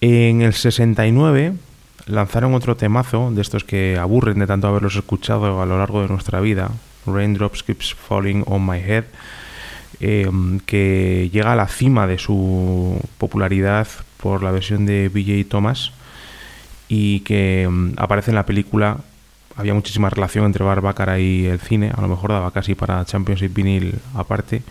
En 0.00 0.40
el 0.40 0.54
69 0.54 1.52
lanzaron 2.06 2.54
otro 2.54 2.78
temazo 2.78 3.30
de 3.30 3.42
estos 3.42 3.62
que 3.62 3.98
aburren 3.98 4.38
de 4.38 4.46
tanto 4.46 4.68
haberlos 4.68 4.96
escuchado 4.96 5.60
a 5.60 5.66
lo 5.66 5.76
largo 5.76 6.00
de 6.00 6.08
nuestra 6.08 6.40
vida, 6.40 6.70
Raindrops 7.04 7.62
Keeps 7.62 7.94
Falling 7.94 8.42
on 8.46 8.64
My 8.64 8.78
Head, 8.78 9.04
em, 10.00 10.60
que 10.60 11.30
llega 11.32 11.52
a 11.52 11.56
la 11.56 11.68
cima 11.68 12.06
de 12.06 12.18
su 12.18 13.00
popularidad 13.18 13.88
por 14.16 14.42
la 14.42 14.50
versión 14.50 14.86
de 14.86 15.08
BJ 15.08 15.48
Thomas 15.48 15.92
y 16.88 17.20
que 17.20 17.62
em, 17.62 17.92
aparece 17.96 18.30
en 18.30 18.36
la 18.36 18.46
película. 18.46 18.98
Había 19.56 19.72
muchísima 19.74 20.10
relación 20.10 20.44
entre 20.44 20.64
Barbácara 20.64 21.18
y 21.18 21.46
el 21.46 21.58
cine, 21.58 21.90
a 21.96 22.00
lo 22.02 22.08
mejor 22.08 22.30
daba 22.30 22.50
casi 22.50 22.74
para 22.74 23.04
Championship 23.06 23.54
vinil 23.54 23.94
aparte 24.14 24.62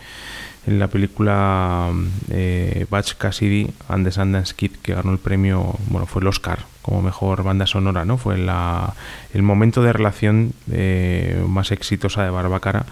en 0.66 0.78
la 0.78 0.88
película 0.88 1.90
eh, 2.30 2.86
Batch 2.90 3.14
Cassidy 3.14 3.70
and 3.88 4.04
the 4.04 4.10
Sundance 4.10 4.54
Kid 4.54 4.72
que 4.82 4.94
ganó 4.94 5.12
el 5.12 5.18
premio, 5.18 5.76
bueno, 5.88 6.06
fue 6.06 6.22
el 6.22 6.28
Oscar 6.28 6.58
como 6.82 7.02
mejor 7.02 7.42
banda 7.44 7.66
sonora, 7.66 8.04
¿no? 8.04 8.18
Fue 8.18 8.36
la, 8.36 8.94
el 9.32 9.42
momento 9.42 9.82
de 9.82 9.92
relación 9.92 10.52
eh, 10.70 11.42
más 11.48 11.70
exitosa 11.70 12.24
de 12.24 12.30
Barbacara 12.30 12.84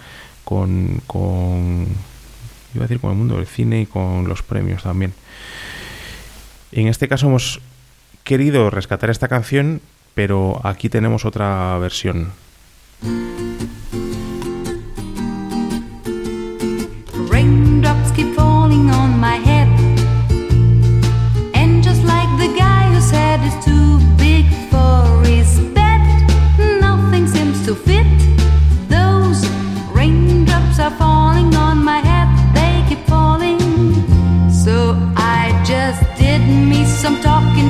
con, 0.45 1.01
con, 1.07 1.87
iba 2.75 2.85
a 2.85 2.89
decir, 2.89 3.01
con 3.01 3.11
el 3.11 3.17
mundo 3.17 3.37
del 3.37 3.47
cine 3.47 3.83
y 3.83 3.87
con 3.87 4.29
los 4.29 4.43
premios 4.43 4.83
también. 4.83 5.13
En 6.73 6.89
este 6.89 7.09
caso 7.09 7.27
hemos 7.27 7.61
querido 8.25 8.71
rescatar 8.71 9.11
esta 9.11 9.29
canción, 9.29 9.81
pero 10.15 10.61
aquí 10.65 10.89
tenemos 10.89 11.25
otra 11.25 11.79
versión. 11.79 12.33
Raindrops 17.31 18.13
keep 18.13 18.35
falling 18.35 18.91
on 18.91 19.21
my 19.21 19.39
head. 19.45 19.74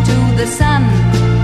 Talking 0.05 0.31
to 0.31 0.37
the 0.37 0.47
sun. 0.47 1.44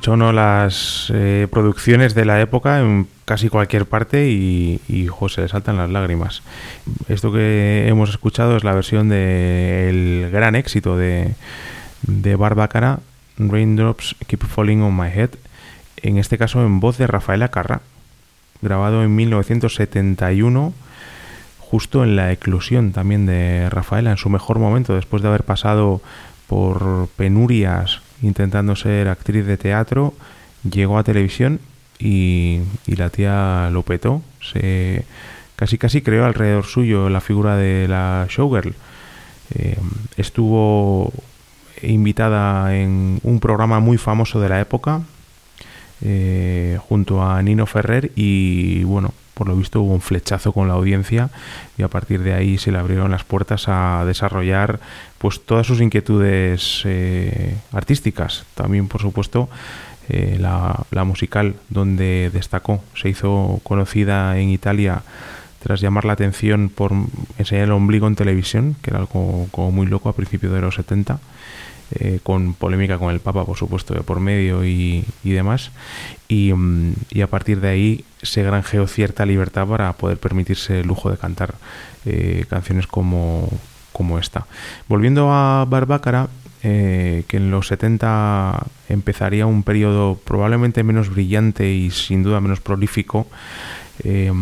Escucha 0.00 0.12
uno 0.12 0.32
las 0.32 1.12
eh, 1.14 1.46
producciones 1.50 2.14
de 2.14 2.24
la 2.24 2.40
época 2.40 2.80
en 2.80 3.06
casi 3.26 3.50
cualquier 3.50 3.84
parte 3.84 4.30
y, 4.30 4.80
y 4.88 5.08
jo, 5.08 5.28
se 5.28 5.42
le 5.42 5.48
saltan 5.48 5.76
las 5.76 5.90
lágrimas. 5.90 6.42
Esto 7.08 7.30
que 7.30 7.86
hemos 7.86 8.08
escuchado 8.08 8.56
es 8.56 8.64
la 8.64 8.72
versión 8.72 9.10
del 9.10 10.30
gran 10.32 10.56
éxito 10.56 10.96
de, 10.96 11.34
de 12.00 12.34
Barbácara, 12.34 13.00
Raindrops 13.36 14.16
Keep 14.26 14.46
Falling 14.46 14.80
on 14.80 14.96
My 14.96 15.08
Head, 15.08 15.32
en 15.98 16.16
este 16.16 16.38
caso 16.38 16.64
en 16.64 16.80
voz 16.80 16.96
de 16.96 17.06
Rafaela 17.06 17.50
Carrà, 17.50 17.82
grabado 18.62 19.04
en 19.04 19.14
1971, 19.14 20.72
justo 21.58 22.04
en 22.04 22.16
la 22.16 22.32
eclosión 22.32 22.92
también 22.92 23.26
de 23.26 23.68
Rafaela, 23.68 24.12
en 24.12 24.16
su 24.16 24.30
mejor 24.30 24.60
momento, 24.60 24.94
después 24.94 25.20
de 25.20 25.28
haber 25.28 25.42
pasado 25.42 26.00
por 26.46 27.08
penurias 27.18 28.00
intentando 28.22 28.76
ser 28.76 29.08
actriz 29.08 29.46
de 29.46 29.56
teatro, 29.56 30.14
llegó 30.68 30.98
a 30.98 31.04
televisión 31.04 31.60
y, 31.98 32.60
y 32.86 32.96
la 32.96 33.10
tía 33.10 33.70
lo 33.72 33.82
petó. 33.82 34.22
Se, 34.40 35.04
casi 35.56 35.78
casi 35.78 36.02
creó 36.02 36.24
alrededor 36.24 36.64
suyo 36.64 37.08
la 37.10 37.20
figura 37.20 37.56
de 37.56 37.86
la 37.88 38.26
showgirl. 38.30 38.74
Eh, 39.54 39.76
estuvo 40.16 41.12
invitada 41.82 42.76
en 42.76 43.20
un 43.22 43.40
programa 43.40 43.80
muy 43.80 43.98
famoso 43.98 44.40
de 44.40 44.48
la 44.48 44.60
época 44.60 45.02
eh, 46.02 46.78
junto 46.88 47.22
a 47.22 47.42
Nino 47.42 47.66
Ferrer 47.66 48.12
y 48.16 48.84
bueno, 48.84 49.12
por 49.34 49.48
lo 49.48 49.56
visto 49.56 49.80
hubo 49.80 49.94
un 49.94 50.00
flechazo 50.00 50.52
con 50.52 50.68
la 50.68 50.74
audiencia 50.74 51.30
y 51.78 51.82
a 51.82 51.88
partir 51.88 52.22
de 52.22 52.34
ahí 52.34 52.58
se 52.58 52.72
le 52.72 52.78
abrieron 52.78 53.10
las 53.10 53.24
puertas 53.24 53.64
a 53.68 54.04
desarrollar 54.06 54.80
pues 55.18 55.44
todas 55.44 55.66
sus 55.66 55.80
inquietudes 55.80 56.82
eh, 56.84 57.56
artísticas. 57.72 58.44
También, 58.54 58.88
por 58.88 59.00
supuesto, 59.00 59.48
eh, 60.08 60.38
la, 60.40 60.84
la 60.90 61.04
musical 61.04 61.54
donde 61.68 62.30
destacó. 62.32 62.82
Se 62.94 63.08
hizo 63.08 63.60
conocida 63.62 64.38
en 64.38 64.48
Italia 64.48 65.02
tras 65.62 65.80
llamar 65.80 66.04
la 66.04 66.14
atención 66.14 66.70
por 66.74 66.92
enseñar 67.38 67.64
el 67.64 67.72
ombligo 67.72 68.06
en 68.06 68.16
televisión, 68.16 68.76
que 68.82 68.90
era 68.90 68.98
algo 68.98 69.46
como 69.50 69.70
muy 69.70 69.86
loco 69.86 70.08
a 70.08 70.14
principios 70.14 70.52
de 70.52 70.60
los 70.60 70.74
70. 70.74 71.20
Eh, 71.92 72.20
con 72.22 72.54
polémica 72.54 72.98
con 72.98 73.10
el 73.12 73.20
Papa, 73.20 73.44
por 73.44 73.56
supuesto, 73.56 73.94
de 73.94 74.02
por 74.02 74.20
medio 74.20 74.64
y, 74.64 75.04
y 75.24 75.30
demás. 75.30 75.70
Y, 76.28 76.52
mm, 76.52 76.94
y 77.10 77.20
a 77.22 77.26
partir 77.26 77.60
de 77.60 77.68
ahí 77.68 78.04
se 78.22 78.42
granjeó 78.42 78.86
cierta 78.86 79.26
libertad 79.26 79.66
para 79.66 79.92
poder 79.94 80.18
permitirse 80.18 80.80
el 80.80 80.86
lujo 80.86 81.10
de 81.10 81.16
cantar 81.16 81.54
eh, 82.04 82.44
canciones 82.48 82.86
como, 82.86 83.48
como 83.92 84.18
esta. 84.18 84.46
Volviendo 84.88 85.32
a 85.32 85.64
Barbácara, 85.68 86.28
eh, 86.62 87.24
que 87.26 87.38
en 87.38 87.50
los 87.50 87.68
70 87.68 88.66
empezaría 88.90 89.46
un 89.46 89.62
periodo 89.62 90.16
probablemente 90.16 90.82
menos 90.82 91.08
brillante 91.08 91.72
y 91.72 91.90
sin 91.90 92.22
duda 92.22 92.40
menos 92.40 92.60
prolífico. 92.60 93.26
Eh, 94.04 94.32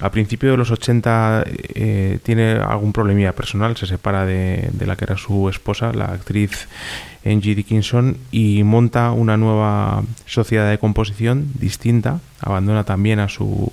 a 0.00 0.10
principios 0.10 0.52
de 0.52 0.56
los 0.56 0.70
80 0.70 1.44
eh, 1.46 2.18
tiene 2.22 2.52
algún 2.52 2.92
problemilla 2.92 3.32
personal, 3.32 3.76
se 3.76 3.86
separa 3.86 4.24
de, 4.24 4.68
de, 4.72 4.86
la 4.86 4.96
que 4.96 5.04
era 5.04 5.16
su 5.16 5.48
esposa, 5.48 5.92
la 5.92 6.06
actriz 6.06 6.68
Angie 7.26 7.54
Dickinson, 7.54 8.16
y 8.30 8.62
monta 8.62 9.10
una 9.10 9.36
nueva 9.36 10.02
sociedad 10.26 10.70
de 10.70 10.78
composición 10.78 11.50
distinta, 11.54 12.20
abandona 12.40 12.84
también 12.84 13.18
a 13.18 13.28
su, 13.28 13.72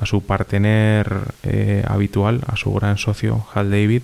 a 0.00 0.06
su 0.06 0.22
partener 0.22 1.12
eh, 1.42 1.84
habitual, 1.88 2.42
a 2.46 2.56
su 2.56 2.72
gran 2.72 2.96
socio 2.96 3.44
Hal 3.52 3.70
David, 3.70 4.02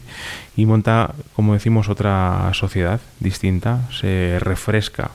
y 0.56 0.66
monta, 0.66 1.14
como 1.34 1.54
decimos, 1.54 1.88
otra 1.88 2.50
sociedad 2.52 3.00
distinta, 3.20 3.88
se 3.92 4.38
refresca 4.40 5.12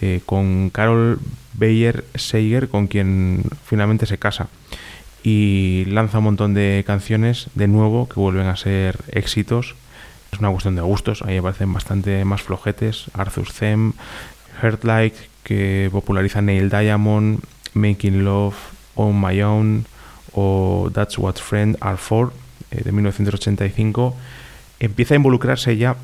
eh, 0.00 0.20
con 0.24 0.70
Carol 0.70 1.18
Bayer 1.54 2.04
Seiger, 2.14 2.68
con 2.68 2.86
quien 2.86 3.42
finalmente 3.64 4.06
se 4.06 4.18
casa 4.18 4.48
y 5.22 5.84
lanza 5.86 6.18
un 6.18 6.24
montón 6.24 6.54
de 6.54 6.84
canciones 6.86 7.48
de 7.54 7.68
nuevo 7.68 8.08
que 8.08 8.20
vuelven 8.20 8.46
a 8.46 8.56
ser 8.56 8.98
éxitos. 9.08 9.74
Es 10.32 10.38
una 10.38 10.50
cuestión 10.50 10.76
de 10.76 10.82
gustos, 10.82 11.22
ahí 11.22 11.36
me 11.36 11.42
parecen 11.42 11.72
bastante 11.72 12.24
más 12.24 12.42
flojetes. 12.42 13.06
Arthur 13.14 13.48
Them, 13.52 13.94
Heart 14.62 14.84
Like, 14.84 15.16
que 15.42 15.88
populariza 15.90 16.42
Neil 16.42 16.70
Diamond, 16.70 17.40
Making 17.74 18.24
Love, 18.24 18.56
On 18.94 19.20
My 19.20 19.42
Own 19.42 19.86
o 20.32 20.90
That's 20.92 21.18
What 21.18 21.36
Friends 21.36 21.78
Are 21.80 21.96
For, 21.96 22.32
eh, 22.70 22.82
de 22.84 22.92
1985. 22.92 24.16
Empieza 24.80 25.14
a 25.14 25.16
involucrarse 25.16 25.76
ya 25.76 25.96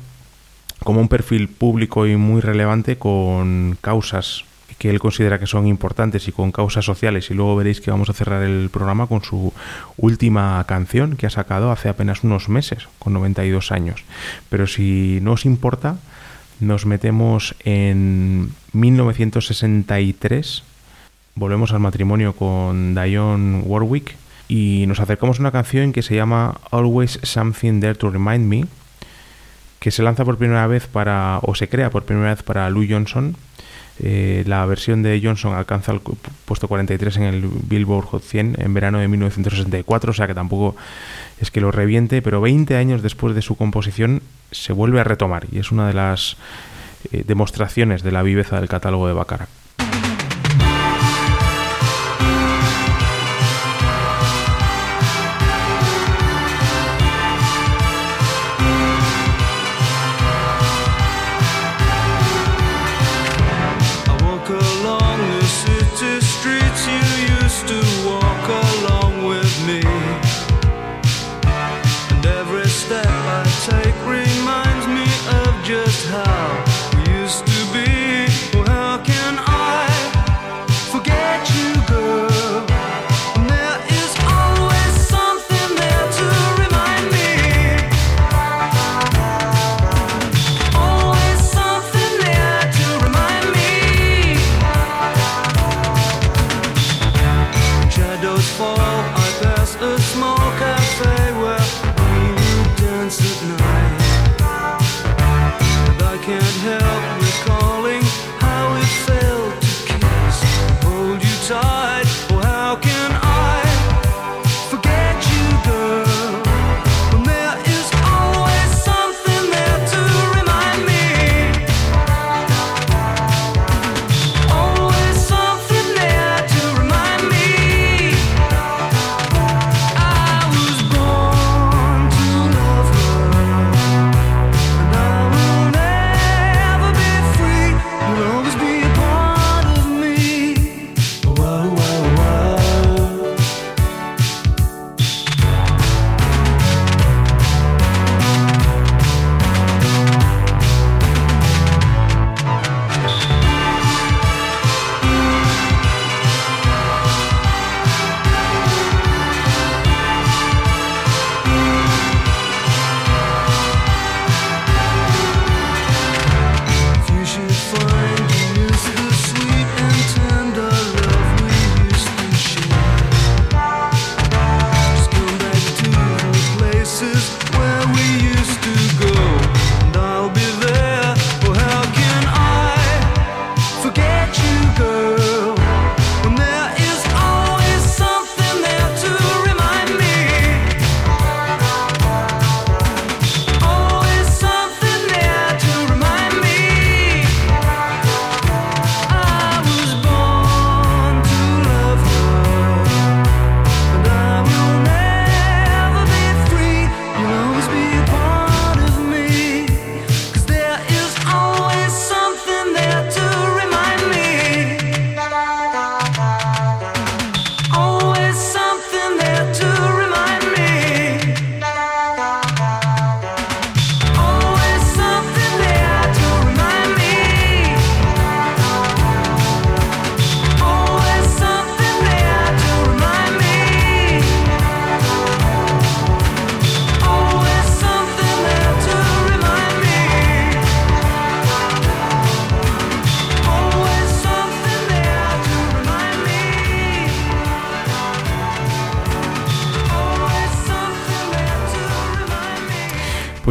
como 0.83 1.01
un 1.01 1.07
perfil 1.07 1.47
público 1.47 2.05
y 2.07 2.15
muy 2.15 2.41
relevante 2.41 2.97
con 2.97 3.77
causas 3.81 4.45
que 4.77 4.89
él 4.89 4.99
considera 4.99 5.39
que 5.39 5.47
son 5.47 5.67
importantes 5.67 6.27
y 6.27 6.31
con 6.31 6.51
causas 6.51 6.85
sociales 6.85 7.31
y 7.31 7.33
luego 7.33 7.55
veréis 7.55 7.81
que 7.81 7.91
vamos 7.91 8.09
a 8.09 8.13
cerrar 8.13 8.43
el 8.43 8.69
programa 8.69 9.07
con 9.07 9.23
su 9.23 9.53
última 9.97 10.63
canción 10.67 11.15
que 11.15 11.27
ha 11.27 11.29
sacado 11.29 11.71
hace 11.71 11.89
apenas 11.89 12.23
unos 12.23 12.49
meses, 12.49 12.87
con 12.99 13.13
92 13.13 13.71
años. 13.71 14.03
Pero 14.49 14.67
si 14.67 15.19
no 15.21 15.33
os 15.33 15.45
importa, 15.45 15.97
nos 16.59 16.85
metemos 16.85 17.55
en 17.63 18.51
1963, 18.73 20.63
volvemos 21.35 21.71
al 21.71 21.79
matrimonio 21.79 22.33
con 22.33 22.95
Dionne 22.95 23.61
Warwick 23.61 24.15
y 24.47 24.85
nos 24.87 24.99
acercamos 24.99 25.39
a 25.39 25.41
una 25.41 25.51
canción 25.51 25.93
que 25.93 26.01
se 26.01 26.15
llama 26.15 26.59
Always 26.71 27.19
Something 27.23 27.79
There 27.79 27.95
to 27.95 28.09
Remind 28.09 28.47
Me, 28.47 28.65
que 29.79 29.91
se 29.91 30.03
lanza 30.03 30.25
por 30.25 30.37
primera 30.37 30.65
vez 30.67 30.87
para, 30.87 31.39
o 31.41 31.55
se 31.55 31.69
crea 31.69 31.89
por 31.89 32.03
primera 32.03 32.29
vez 32.29 32.43
para 32.43 32.69
Lou 32.69 32.85
Johnson, 32.89 33.35
eh, 33.99 34.43
la 34.45 34.65
versión 34.65 35.03
de 35.03 35.21
Johnson 35.23 35.53
alcanza 35.53 35.93
el 35.93 36.01
puesto 36.43 36.67
43 36.67 37.17
en 37.17 37.23
el 37.23 37.41
Billboard 37.47 38.05
Hot 38.07 38.23
100 38.23 38.57
en 38.59 38.73
verano 38.73 38.99
de 38.99 39.07
1964, 39.07 40.11
o 40.11 40.13
sea 40.13 40.27
que 40.27 40.33
tampoco 40.33 40.75
es 41.39 41.49
que 41.49 41.61
lo 41.61 41.71
reviente, 41.71 42.21
pero 42.21 42.41
20 42.41 42.75
años 42.75 43.01
después 43.01 43.35
de 43.35 43.41
su 43.41 43.55
composición 43.55 44.21
se 44.51 44.73
vuelve 44.73 44.99
a 44.99 45.05
retomar 45.05 45.45
y 45.51 45.59
es 45.59 45.71
una 45.71 45.87
de 45.87 45.93
las 45.93 46.35
eh, 47.11 47.23
demostraciones 47.25 48.03
de 48.03 48.11
la 48.11 48.23
viveza 48.23 48.59
del 48.59 48.67
catálogo 48.67 49.07
de 49.07 49.13
Baccarat. 49.13 49.49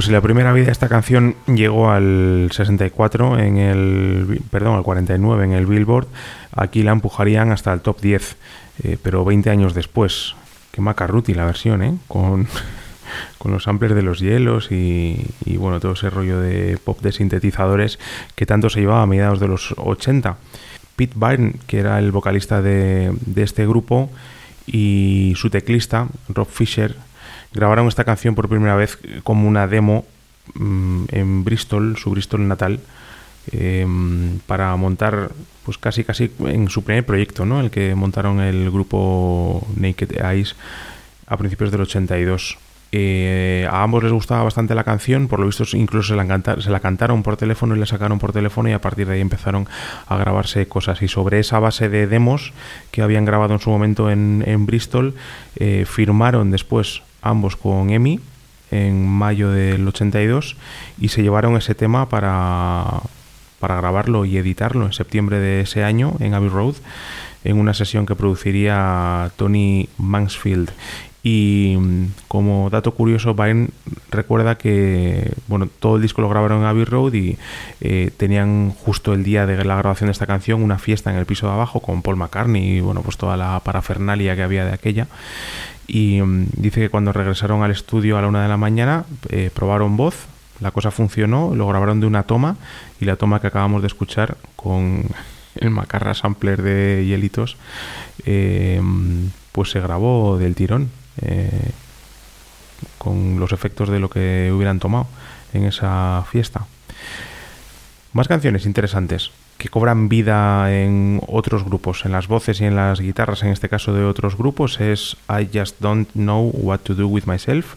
Pues 0.04 0.12
la 0.12 0.20
primera 0.20 0.52
vida 0.52 0.66
de 0.66 0.72
esta 0.72 0.90
canción 0.90 1.34
llegó 1.46 1.90
al 1.90 2.50
64 2.52 3.38
en 3.38 3.56
el 3.56 4.42
perdón, 4.50 4.76
al 4.76 4.82
49 4.82 5.46
en 5.46 5.52
el 5.52 5.64
Billboard. 5.64 6.08
Aquí 6.54 6.82
la 6.82 6.92
empujarían 6.92 7.52
hasta 7.52 7.72
el 7.72 7.80
top 7.80 8.02
10, 8.02 8.36
eh, 8.82 8.98
pero 9.02 9.24
20 9.24 9.48
años 9.48 9.72
después. 9.72 10.34
Qué 10.72 10.82
macarruti 10.82 11.32
la 11.32 11.46
versión, 11.46 11.82
¿eh? 11.82 11.94
Con, 12.06 12.46
con 13.38 13.52
los 13.52 13.62
samplers 13.62 13.94
de 13.94 14.02
los 14.02 14.20
hielos 14.20 14.70
y, 14.70 15.24
y, 15.46 15.56
bueno, 15.56 15.80
todo 15.80 15.92
ese 15.92 16.10
rollo 16.10 16.38
de 16.38 16.76
pop 16.84 17.00
de 17.00 17.10
sintetizadores 17.10 17.98
que 18.34 18.44
tanto 18.44 18.68
se 18.68 18.80
llevaba 18.80 19.00
a 19.00 19.06
mediados 19.06 19.40
de 19.40 19.48
los 19.48 19.74
80. 19.78 20.36
Pete 20.96 21.14
Byrne, 21.16 21.54
que 21.66 21.78
era 21.78 21.98
el 21.98 22.12
vocalista 22.12 22.60
de, 22.60 23.10
de 23.24 23.42
este 23.42 23.66
grupo, 23.66 24.10
y 24.66 25.32
su 25.36 25.48
teclista, 25.48 26.08
Rob 26.28 26.46
Fisher, 26.46 26.94
grabaron 27.52 27.88
esta 27.88 28.04
canción 28.04 28.34
por 28.34 28.48
primera 28.48 28.76
vez 28.76 28.98
como 29.22 29.48
una 29.48 29.66
demo 29.66 30.04
mmm, 30.54 31.04
en 31.10 31.44
Bristol, 31.44 31.96
su 31.96 32.10
Bristol 32.10 32.46
natal, 32.46 32.80
eh, 33.52 33.86
para 34.46 34.74
montar, 34.76 35.30
pues 35.64 35.78
casi 35.78 36.04
casi 36.04 36.30
en 36.40 36.68
su 36.68 36.82
primer 36.82 37.04
proyecto, 37.04 37.44
¿no? 37.44 37.60
El 37.60 37.70
que 37.70 37.94
montaron 37.94 38.40
el 38.40 38.70
grupo 38.70 39.66
Naked 39.76 40.12
Eyes 40.24 40.56
a 41.26 41.36
principios 41.36 41.70
del 41.70 41.82
82. 41.82 42.58
Eh, 42.96 43.66
a 43.68 43.82
ambos 43.82 44.04
les 44.04 44.12
gustaba 44.12 44.44
bastante 44.44 44.72
la 44.72 44.84
canción, 44.84 45.26
por 45.26 45.40
lo 45.40 45.46
visto 45.46 45.64
incluso 45.76 46.14
se 46.14 46.14
la, 46.14 46.60
se 46.60 46.70
la, 46.70 46.78
cantaron 46.78 47.24
por 47.24 47.36
teléfono 47.36 47.74
y 47.74 47.80
la 47.80 47.86
sacaron 47.86 48.20
por 48.20 48.32
teléfono 48.32 48.68
y 48.68 48.72
a 48.72 48.80
partir 48.80 49.08
de 49.08 49.14
ahí 49.14 49.20
empezaron 49.20 49.66
a 50.06 50.16
grabarse 50.16 50.68
cosas. 50.68 51.02
Y 51.02 51.08
sobre 51.08 51.40
esa 51.40 51.58
base 51.58 51.88
de 51.88 52.06
demos 52.06 52.52
que 52.92 53.02
habían 53.02 53.24
grabado 53.24 53.52
en 53.52 53.58
su 53.58 53.70
momento 53.70 54.10
en, 54.10 54.44
en 54.46 54.64
Bristol, 54.64 55.14
eh, 55.56 55.86
firmaron 55.88 56.52
después 56.52 57.02
ambos 57.24 57.56
con 57.56 57.90
EMI 57.90 58.20
en 58.70 59.08
mayo 59.08 59.50
del 59.50 59.86
82 59.86 60.56
y 61.00 61.08
se 61.08 61.22
llevaron 61.22 61.56
ese 61.56 61.74
tema 61.74 62.08
para, 62.08 63.00
para 63.60 63.76
grabarlo 63.76 64.24
y 64.24 64.36
editarlo 64.36 64.86
en 64.86 64.92
septiembre 64.92 65.38
de 65.38 65.60
ese 65.60 65.84
año 65.84 66.14
en 66.20 66.34
Abbey 66.34 66.48
Road 66.48 66.74
en 67.44 67.58
una 67.58 67.74
sesión 67.74 68.06
que 68.06 68.14
produciría 68.14 69.30
Tony 69.36 69.88
Mansfield 69.98 70.70
y 71.26 71.78
como 72.28 72.68
dato 72.68 72.92
curioso, 72.92 73.32
Byrne 73.32 73.70
recuerda 74.10 74.58
que 74.58 75.32
bueno, 75.48 75.66
todo 75.78 75.96
el 75.96 76.02
disco 76.02 76.20
lo 76.20 76.28
grabaron 76.28 76.60
en 76.60 76.66
Abbey 76.66 76.84
Road 76.84 77.14
y 77.14 77.38
eh, 77.80 78.10
tenían 78.14 78.72
justo 78.72 79.14
el 79.14 79.24
día 79.24 79.46
de 79.46 79.64
la 79.64 79.76
grabación 79.76 80.08
de 80.08 80.12
esta 80.12 80.26
canción 80.26 80.62
una 80.62 80.78
fiesta 80.78 81.10
en 81.10 81.16
el 81.16 81.24
piso 81.24 81.46
de 81.46 81.54
abajo 81.54 81.80
con 81.80 82.02
Paul 82.02 82.16
McCartney 82.16 82.76
y 82.76 82.80
bueno, 82.80 83.00
pues 83.00 83.16
toda 83.16 83.38
la 83.38 83.58
parafernalia 83.60 84.36
que 84.36 84.42
había 84.42 84.66
de 84.66 84.74
aquella. 84.74 85.06
Y 85.86 86.20
um, 86.20 86.46
dice 86.56 86.80
que 86.80 86.88
cuando 86.88 87.12
regresaron 87.12 87.62
al 87.62 87.70
estudio 87.70 88.16
a 88.18 88.22
la 88.22 88.28
una 88.28 88.42
de 88.42 88.48
la 88.48 88.56
mañana, 88.56 89.04
eh, 89.28 89.50
probaron 89.54 89.96
voz, 89.96 90.26
la 90.60 90.70
cosa 90.70 90.90
funcionó, 90.90 91.54
lo 91.54 91.66
grabaron 91.66 92.00
de 92.00 92.06
una 92.06 92.22
toma 92.22 92.56
y 93.00 93.04
la 93.04 93.16
toma 93.16 93.40
que 93.40 93.48
acabamos 93.48 93.82
de 93.82 93.88
escuchar 93.88 94.36
con 94.56 95.04
el 95.56 95.70
Macarra 95.70 96.14
sampler 96.14 96.62
de 96.62 97.04
hielitos, 97.06 97.56
eh, 98.24 98.80
pues 99.52 99.70
se 99.70 99.80
grabó 99.80 100.38
del 100.38 100.54
tirón 100.54 100.90
eh, 101.20 101.70
con 102.98 103.38
los 103.38 103.52
efectos 103.52 103.88
de 103.88 104.00
lo 104.00 104.10
que 104.10 104.50
hubieran 104.52 104.80
tomado 104.80 105.06
en 105.52 105.64
esa 105.64 106.24
fiesta. 106.30 106.66
Más 108.12 108.28
canciones 108.28 108.66
interesantes 108.66 109.30
que 109.58 109.68
cobran 109.68 110.08
vida 110.08 110.74
en 110.74 111.20
otros 111.26 111.64
grupos, 111.64 112.04
en 112.04 112.12
las 112.12 112.28
voces 112.28 112.60
y 112.60 112.64
en 112.64 112.76
las 112.76 113.00
guitarras, 113.00 113.42
en 113.42 113.50
este 113.50 113.68
caso 113.68 113.92
de 113.92 114.04
otros 114.04 114.36
grupos, 114.36 114.80
es 114.80 115.16
I 115.28 115.48
Just 115.52 115.80
Don't 115.80 116.10
Know 116.12 116.50
What 116.52 116.80
to 116.80 116.94
Do 116.94 117.06
With 117.08 117.24
Myself, 117.26 117.74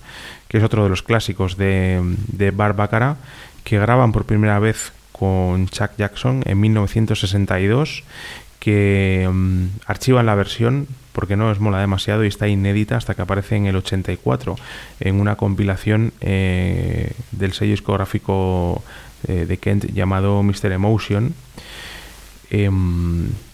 que 0.48 0.58
es 0.58 0.64
otro 0.64 0.84
de 0.84 0.90
los 0.90 1.04
clásicos 1.04 1.58
de, 1.58 2.02
de 2.28 2.52
Barbaccara, 2.52 3.18
que 3.64 3.80
graban 3.80 4.12
por 4.12 4.26
primera 4.26 4.60
vez 4.60 4.92
con 5.12 5.68
Chuck 5.68 5.92
Jackson 5.98 6.44
en 6.46 6.60
1962, 6.60 8.04
que 8.60 9.26
um, 9.30 9.70
archivan 9.86 10.26
la 10.26 10.36
versión 10.36 10.88
porque 11.18 11.36
no 11.36 11.52
es 11.52 11.60
mola 11.60 11.80
demasiado 11.80 12.24
y 12.24 12.28
está 12.28 12.48
inédita 12.48 12.96
hasta 12.96 13.16
que 13.16 13.24
aparece 13.24 13.56
en 13.56 13.66
el 13.66 13.76
84 13.76 14.56
en 15.00 15.20
una 15.20 15.36
compilación 15.36 16.14
eh, 16.22 17.12
del 17.32 17.54
sello 17.54 17.72
discográfico 17.72 18.84
eh, 19.28 19.46
de 19.46 19.58
Kent 19.58 19.86
llamado 19.94 20.44
Mr. 20.44 20.72
Emotion 20.72 21.34
eh, 22.50 22.70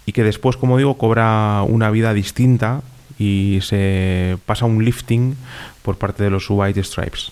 y 0.05 0.11
que 0.11 0.23
después, 0.23 0.57
como 0.57 0.77
digo, 0.77 0.97
cobra 0.97 1.63
una 1.63 1.89
vida 1.91 2.13
distinta 2.13 2.81
y 3.17 3.59
se 3.61 4.37
pasa 4.45 4.65
un 4.65 4.83
lifting 4.83 5.35
por 5.81 5.97
parte 5.97 6.23
de 6.23 6.29
los 6.29 6.49
White 6.49 6.83
Stripes. 6.83 7.31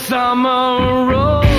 summer 0.00 1.04
road. 1.04 1.49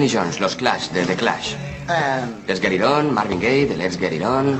Jane 0.00 0.06
y 0.06 0.08
Jones, 0.08 0.40
los 0.40 0.56
Clash, 0.56 0.88
de 0.92 1.04
The 1.04 1.14
Clash. 1.14 1.54
Eh, 1.88 2.24
Let's 2.46 2.60
Get 2.60 2.72
It 2.72 2.82
On, 2.82 3.12
Marvin 3.12 3.38
Gaye, 3.38 3.66
de 3.66 3.76
Let's 3.76 3.98
Get 3.98 4.12
It 4.12 4.22
On. 4.22 4.58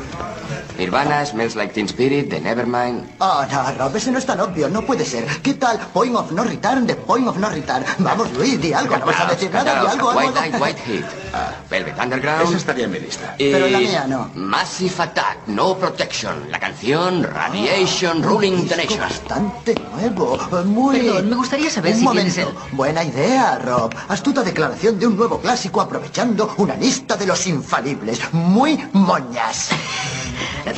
Nirvana, 0.80 1.26
Smells 1.26 1.56
Like 1.56 1.74
Teen 1.74 1.84
Spirit, 1.86 2.30
de 2.30 2.40
Nevermind. 2.40 3.04
Oh, 3.18 3.44
no, 3.50 3.72
Rob, 3.78 3.94
ese 3.94 4.10
no 4.10 4.16
es 4.18 4.24
tan 4.24 4.40
obvio, 4.40 4.66
no 4.70 4.80
puede 4.80 5.04
ser. 5.04 5.26
¿Qué 5.42 5.52
tal 5.54 5.78
Point 5.92 6.16
of 6.16 6.32
No 6.32 6.42
Return 6.42 6.86
de 6.86 6.94
Point 6.94 7.28
of 7.28 7.36
No 7.36 7.50
Return? 7.50 7.84
Vamos, 7.98 8.32
Luis, 8.32 8.58
di 8.58 8.72
algo, 8.72 8.96
no 8.96 9.04
vas 9.04 9.20
a 9.20 9.26
decir 9.26 9.50
nada, 9.52 9.82
di 9.82 9.86
algo, 9.88 10.08
algo. 10.10 10.20
White. 10.20 10.40
Light, 10.40 10.60
White 10.60 10.80
Heat. 10.86 11.04
Velvet 11.70 11.98
Underground. 12.02 12.48
Esa 12.48 12.56
estaría 12.56 12.84
en 12.86 12.92
mi 12.92 12.98
lista. 12.98 13.34
Y 13.36 13.52
Pero 13.52 13.68
la 13.68 13.78
mía 13.78 14.06
no. 14.08 14.30
Massive 14.34 14.94
Attack, 14.98 15.48
No 15.48 15.76
Protection. 15.76 16.50
La 16.50 16.58
canción 16.58 17.24
Radiation 17.24 18.22
Ruling 18.22 18.66
the 18.66 18.76
Nation. 18.76 19.00
bastante 19.00 19.74
nuevo, 19.74 20.38
muy... 20.64 20.98
Perdón, 20.98 21.28
me 21.28 21.36
gustaría 21.36 21.68
saber 21.70 21.92
un 21.92 21.98
si 21.98 22.04
momento. 22.04 22.34
tienes 22.34 22.54
Buena 22.72 23.04
idea, 23.04 23.58
Rob. 23.58 23.94
Astuta 24.08 24.42
declaración 24.42 24.98
de 24.98 25.06
un 25.06 25.16
nuevo 25.16 25.38
clásico 25.40 25.82
aprovechando 25.82 26.54
una 26.56 26.74
lista 26.74 27.16
de 27.16 27.26
los 27.26 27.46
infalibles. 27.46 28.20
Muy 28.32 28.82
moñas. 28.94 29.68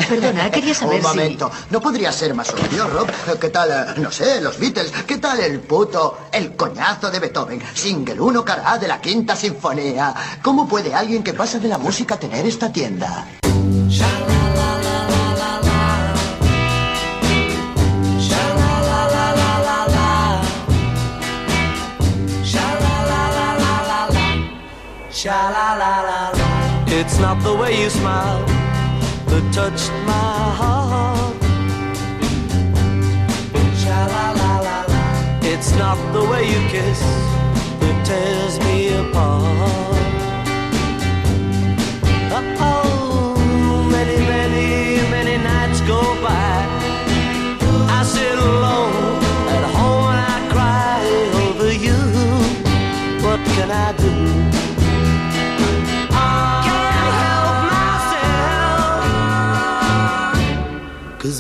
Perdona, 0.09 0.51
quería 0.51 0.75
saber 0.75 0.97
Un 0.97 1.03
si... 1.03 1.09
momento, 1.09 1.51
no 1.71 1.81
podría 1.81 2.13
ser 2.13 2.35
más 2.35 2.51
obvio, 2.51 2.89
Rob. 2.89 3.09
¿Qué 3.41 3.49
tal, 3.49 3.71
eh, 3.71 4.01
no 4.01 4.11
sé, 4.11 4.41
los 4.41 4.59
Beatles? 4.59 4.93
¿Qué 5.07 5.19
tal 5.19 5.41
el 5.41 5.61
puto, 5.61 6.19
el 6.33 6.55
coñazo 6.55 7.11
de 7.11 7.19
Beethoven? 7.19 7.63
Single 7.75 8.21
1 8.21 8.45
cara 8.45 8.73
A 8.73 8.79
de 8.79 8.89
la 8.89 9.01
quinta 9.01 9.35
sinfonía. 9.37 10.15
¿Cómo 10.43 10.69
puede 10.69 10.95
alguien 10.95 11.23
que 11.23 11.33
pasa 11.33 11.59
de 11.59 11.69
la 11.69 11.79
música 11.79 12.19
tener 12.19 12.47
esta 12.47 12.73
tienda? 12.73 13.27
It's 26.95 27.19
not 27.19 27.43
the 27.43 27.55
way 27.55 27.83
you 27.83 27.91
smile 27.91 28.52
that 29.33 29.47
touched 29.55 29.91
my 30.05 30.39
heart. 30.61 31.37
Sha-la-la-la-la. 33.83 35.05
It's 35.53 35.71
not 35.83 35.99
the 36.17 36.23
way 36.31 36.43
you 36.53 36.61
kiss 36.75 37.01
that 37.81 37.97
tears 38.09 38.55
me 38.67 38.77
apart. 39.03 40.01
Oh, 42.65 43.89
many, 43.97 44.19
many, 44.35 44.69
many 45.15 45.37
nights 45.51 45.81
go 45.93 46.01
by. 46.27 46.55
I 47.97 48.01
sit 48.15 48.37
alone 48.51 49.23
at 49.57 49.65
home 49.77 50.07
and 50.13 50.21
I 50.35 50.39
cry 50.55 51.01
over 51.45 51.73
you. 51.87 52.01
What 53.25 53.41
can 53.55 53.71
I 53.71 53.89
do? 54.05 54.32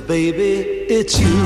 Baby, 0.00 0.86
it's 0.88 1.20
you. 1.20 1.36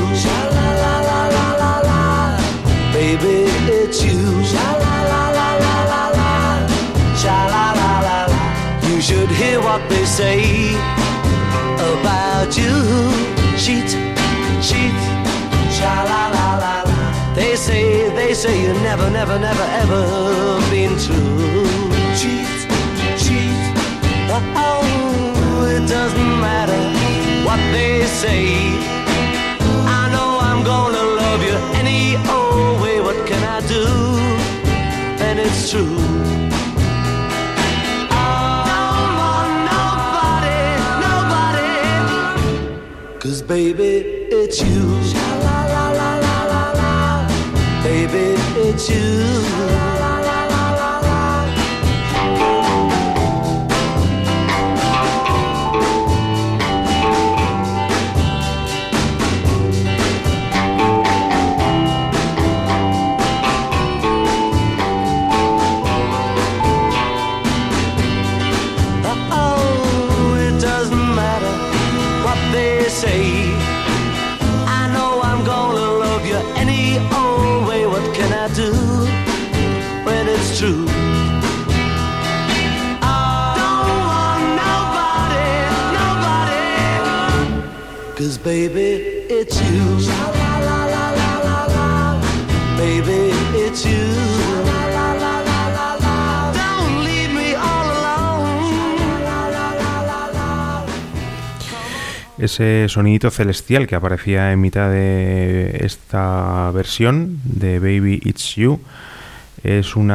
Baby, 2.93 3.51
it's 3.67 4.05
you. 4.05 4.21
You 8.89 9.01
should 9.03 9.29
hear 9.31 9.61
what 9.61 9.83
they 9.89 10.05
say 10.05 10.75
about 11.91 12.57
you. 12.57 12.75
Cheat, 13.59 13.91
cheat. 14.63 14.95
They 17.35 17.57
say, 17.57 18.09
they 18.11 18.33
say 18.33 18.63
you 18.63 18.73
never, 18.75 19.11
never, 19.11 19.39
never, 19.41 19.67
ever 19.83 20.61
been 20.71 20.97
true. 20.99 21.67
Cheat, 22.15 22.47
cheat. 23.19 23.57
Oh, 24.55 25.67
it 25.69 25.89
doesn't 25.89 26.36
what 27.57 27.73
they 27.73 28.05
say. 28.07 28.47
I 30.01 30.03
know 30.13 30.39
I'm 30.49 30.63
gonna 30.65 31.03
love 31.23 31.43
you 31.43 31.57
any 31.81 32.17
old 32.29 32.81
way. 32.83 33.01
What 33.01 33.27
can 33.27 33.43
I 33.57 33.61
do? 33.67 33.85
And 35.27 35.39
it's 35.39 35.71
true. 35.71 35.97
Oh, 38.11 38.65
Don't 38.71 39.13
want 39.23 39.53
nobody, 39.73 40.61
nobody. 41.07 41.75
Cause 43.21 43.43
baby, 43.43 43.93
it's 44.43 44.63
you. 44.63 44.85
Baby, 47.83 48.27
it's 48.69 48.91
you. 48.91 49.96
Ese 102.47 102.89
sonidito 102.89 103.29
celestial 103.33 103.89
que 103.89 103.97
aparecía 103.97 104.53
en 104.53 104.61
mitad 104.61 104.89
de 104.89 105.81
esta 105.81 106.71
versión 106.71 107.41
de 107.43 107.81
Baby 107.81 108.21
It's 108.25 108.55
You 108.55 108.79
es 109.65 109.97
un 109.97 110.13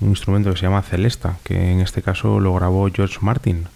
instrumento 0.00 0.52
que 0.52 0.56
se 0.56 0.62
llama 0.62 0.82
Celesta, 0.82 1.36
que 1.42 1.72
en 1.72 1.80
este 1.80 2.02
caso 2.02 2.38
lo 2.38 2.54
grabó 2.54 2.88
George 2.88 3.18
Martin. 3.20 3.66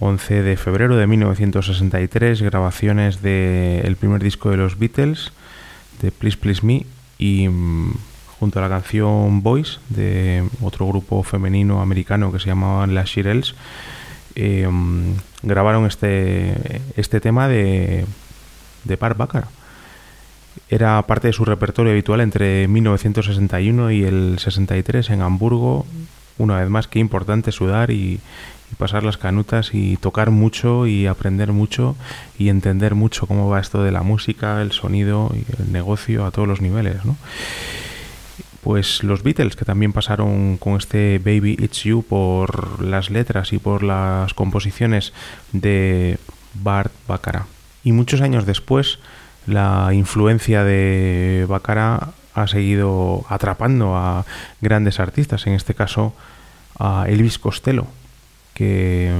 11 0.00 0.42
de 0.42 0.58
febrero 0.58 0.98
de 0.98 1.06
1963, 1.06 2.42
grabaciones 2.42 3.22
del 3.22 3.96
primer 3.96 4.22
disco 4.22 4.50
de 4.50 4.58
los 4.58 4.78
Beatles, 4.78 5.32
de 6.02 6.12
Please 6.12 6.36
Please 6.36 6.66
Me, 6.66 6.84
y 7.16 7.48
mm, 7.48 7.94
junto 8.38 8.58
a 8.58 8.62
la 8.62 8.68
canción 8.68 9.42
Boys, 9.42 9.80
de 9.88 10.46
otro 10.60 10.86
grupo 10.86 11.22
femenino 11.22 11.80
americano 11.80 12.30
que 12.30 12.38
se 12.38 12.48
llamaban 12.48 12.94
Las 12.94 13.08
Shirelles, 13.08 13.54
mm, 14.38 15.14
grabaron 15.42 15.86
este, 15.86 16.80
este 16.96 17.20
tema 17.20 17.48
de, 17.48 18.06
de 18.84 18.96
Par. 18.96 19.16
Era 20.68 21.00
parte 21.02 21.28
de 21.28 21.32
su 21.32 21.44
repertorio 21.44 21.92
habitual 21.92 22.20
entre 22.20 22.68
1961 22.68 23.90
y 23.90 24.04
el 24.04 24.38
63 24.38 25.10
en 25.10 25.22
Hamburgo. 25.22 25.86
Una 26.36 26.58
vez 26.58 26.68
más, 26.68 26.88
qué 26.88 26.98
importante 26.98 27.52
sudar 27.52 27.90
y, 27.90 28.20
y 28.70 28.74
pasar 28.76 29.02
las 29.02 29.16
canutas 29.16 29.70
y 29.72 29.96
tocar 29.96 30.30
mucho 30.30 30.86
y 30.86 31.06
aprender 31.06 31.52
mucho 31.52 31.96
y 32.38 32.48
entender 32.48 32.94
mucho 32.94 33.26
cómo 33.26 33.48
va 33.48 33.60
esto 33.60 33.82
de 33.82 33.92
la 33.92 34.02
música, 34.02 34.60
el 34.62 34.72
sonido 34.72 35.32
y 35.34 35.44
el 35.60 35.72
negocio 35.72 36.26
a 36.26 36.30
todos 36.30 36.46
los 36.46 36.60
niveles, 36.60 37.04
¿no? 37.04 37.16
Pues 38.68 39.02
los 39.02 39.22
Beatles, 39.22 39.56
que 39.56 39.64
también 39.64 39.94
pasaron 39.94 40.58
con 40.58 40.76
este 40.76 41.18
Baby 41.20 41.56
It's 41.58 41.84
You 41.84 42.02
por 42.02 42.82
las 42.82 43.08
letras 43.08 43.54
y 43.54 43.58
por 43.58 43.82
las 43.82 44.34
composiciones 44.34 45.14
de 45.52 46.18
Bart 46.52 46.92
Baccara. 47.06 47.46
Y 47.82 47.92
muchos 47.92 48.20
años 48.20 48.44
después, 48.44 48.98
la 49.46 49.88
influencia 49.94 50.64
de 50.64 51.46
Baccara 51.48 52.10
ha 52.34 52.46
seguido 52.46 53.24
atrapando 53.30 53.96
a 53.96 54.26
grandes 54.60 55.00
artistas, 55.00 55.46
en 55.46 55.54
este 55.54 55.72
caso 55.72 56.12
a 56.78 57.06
Elvis 57.08 57.38
Costello, 57.38 57.86
que 58.52 59.14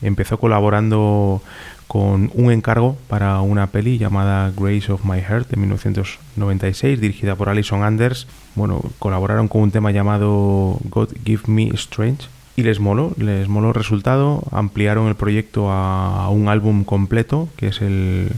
empezó 0.00 0.38
colaborando 0.38 1.42
con 1.88 2.30
un 2.34 2.52
encargo 2.52 2.96
para 3.08 3.40
una 3.40 3.66
peli 3.66 3.98
llamada 3.98 4.52
Grace 4.56 4.92
of 4.92 5.04
My 5.04 5.20
Heart 5.20 5.48
de 5.48 5.56
1996, 5.56 7.00
dirigida 7.00 7.34
por 7.34 7.48
Alison 7.48 7.82
Anders. 7.82 8.28
Bueno, 8.54 8.82
colaboraron 8.98 9.48
con 9.48 9.62
un 9.62 9.70
tema 9.70 9.90
llamado 9.90 10.78
God 10.84 11.10
Give 11.24 11.42
Me 11.46 11.68
Strange 11.74 12.28
y 12.56 12.62
les 12.62 12.80
moló, 12.80 13.12
les 13.16 13.48
moló 13.48 13.68
el 13.68 13.74
resultado, 13.74 14.42
ampliaron 14.50 15.08
el 15.08 15.14
proyecto 15.14 15.70
a, 15.70 16.28
un 16.28 16.48
álbum 16.48 16.84
completo, 16.84 17.48
que 17.56 17.68
es 17.68 17.80
el 17.80 18.30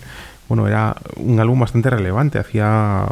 bueno, 0.49 0.69
era 0.69 0.97
un 1.17 1.41
álbum 1.41 1.59
bastante 1.59 1.91
relevante, 1.91 2.39
hacía 2.39 3.07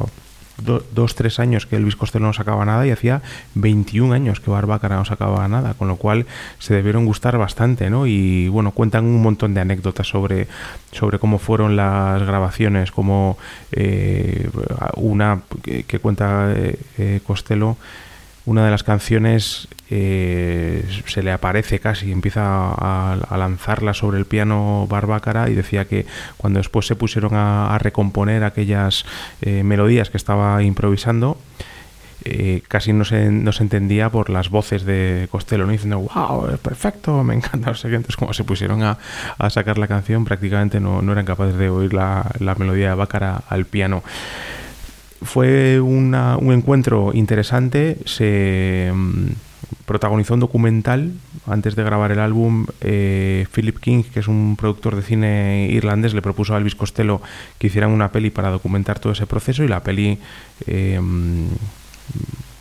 do- 0.64 0.84
dos, 0.94 1.14
tres 1.14 1.38
años 1.38 1.66
que 1.66 1.76
Elvis 1.76 1.96
Costello 1.96 2.26
no 2.26 2.32
sacaba 2.32 2.64
nada 2.64 2.86
y 2.86 2.90
hacía 2.90 3.22
21 3.54 4.12
años 4.14 4.40
que 4.40 4.50
Barbácara 4.50 4.96
no 4.96 5.04
sacaba 5.04 5.46
nada, 5.48 5.74
con 5.74 5.88
lo 5.88 5.96
cual 5.96 6.26
se 6.58 6.74
debieron 6.74 7.04
gustar 7.06 7.38
bastante, 7.38 7.90
¿no? 7.90 8.06
Y 8.06 8.48
bueno, 8.48 8.70
cuentan 8.72 9.04
un 9.04 9.22
montón 9.22 9.54
de 9.54 9.60
anécdotas 9.60 10.06
sobre, 10.08 10.48
sobre 10.92 11.18
cómo 11.18 11.38
fueron 11.38 11.76
las 11.76 12.22
grabaciones, 12.22 12.90
como 12.92 13.36
eh, 13.72 14.48
una 14.96 15.40
que, 15.62 15.84
que 15.84 15.98
cuenta 15.98 16.52
eh, 16.54 16.78
eh, 16.98 17.20
Costello 17.26 17.76
una 18.44 18.64
de 18.64 18.70
las 18.70 18.82
canciones 18.82 19.68
eh, 19.90 20.84
se 21.06 21.22
le 21.22 21.32
aparece 21.32 21.78
casi, 21.78 22.10
empieza 22.10 22.42
a, 22.42 23.36
lanzarla 23.36 23.94
sobre 23.94 24.18
el 24.18 24.24
piano 24.24 24.86
Barbácara 24.88 25.48
y 25.48 25.54
decía 25.54 25.84
que 25.84 26.06
cuando 26.36 26.58
después 26.58 26.86
se 26.86 26.96
pusieron 26.96 27.32
a, 27.34 27.78
recomponer 27.78 28.44
aquellas 28.44 29.04
eh, 29.42 29.62
melodías 29.62 30.10
que 30.10 30.16
estaba 30.16 30.62
improvisando, 30.62 31.38
eh, 32.24 32.62
casi 32.68 32.92
no 32.92 33.04
se, 33.04 33.30
no 33.30 33.52
se 33.52 33.64
entendía 33.64 34.08
por 34.08 34.30
las 34.30 34.48
voces 34.48 34.84
de 34.84 35.28
Costello, 35.30 35.66
¿no? 35.66 35.72
diciendo, 35.72 35.98
wow, 35.98 36.56
perfecto, 36.58 37.22
me 37.24 37.34
encanta, 37.34 37.70
no 37.70 37.74
sé 37.74 37.88
qué. 37.88 37.96
Entonces, 37.96 38.16
como 38.16 38.32
se 38.32 38.44
pusieron 38.44 38.82
a, 38.82 38.98
a 39.38 39.50
sacar 39.50 39.78
la 39.78 39.88
canción, 39.88 40.24
prácticamente 40.24 40.80
no, 40.80 41.02
no 41.02 41.12
eran 41.12 41.24
capaces 41.24 41.56
de 41.56 41.68
oír 41.68 41.92
la, 41.92 42.30
la 42.38 42.54
melodía 42.54 42.90
de 42.90 42.94
Bácara 42.94 43.42
al 43.48 43.66
piano 43.66 44.02
fue 45.24 45.80
una- 45.80 46.36
un 46.36 46.52
encuentro 46.52 47.10
interesante. 47.14 47.98
Se 48.06 48.90
mm, 48.94 49.26
protagonizó 49.86 50.34
un 50.34 50.40
documental 50.40 51.12
antes 51.46 51.76
de 51.76 51.82
grabar 51.84 52.12
el 52.12 52.18
álbum. 52.20 52.66
eh, 52.80 53.46
Philip 53.54 53.78
King, 53.78 54.02
que 54.12 54.20
es 54.20 54.28
un 54.28 54.56
productor 54.56 54.96
de 54.96 55.02
cine 55.02 55.68
irlandés, 55.70 56.14
le 56.14 56.22
propuso 56.22 56.54
a 56.54 56.58
Elvis 56.58 56.74
Costello 56.74 57.20
que 57.58 57.66
hicieran 57.68 57.90
una 57.90 58.10
peli 58.12 58.30
para 58.30 58.50
documentar 58.50 58.98
todo 58.98 59.12
ese 59.12 59.26
proceso 59.26 59.64
y 59.64 59.68
la 59.68 59.80
peli. 59.82 60.18
eh, 60.66 60.98
mm, 61.00 61.46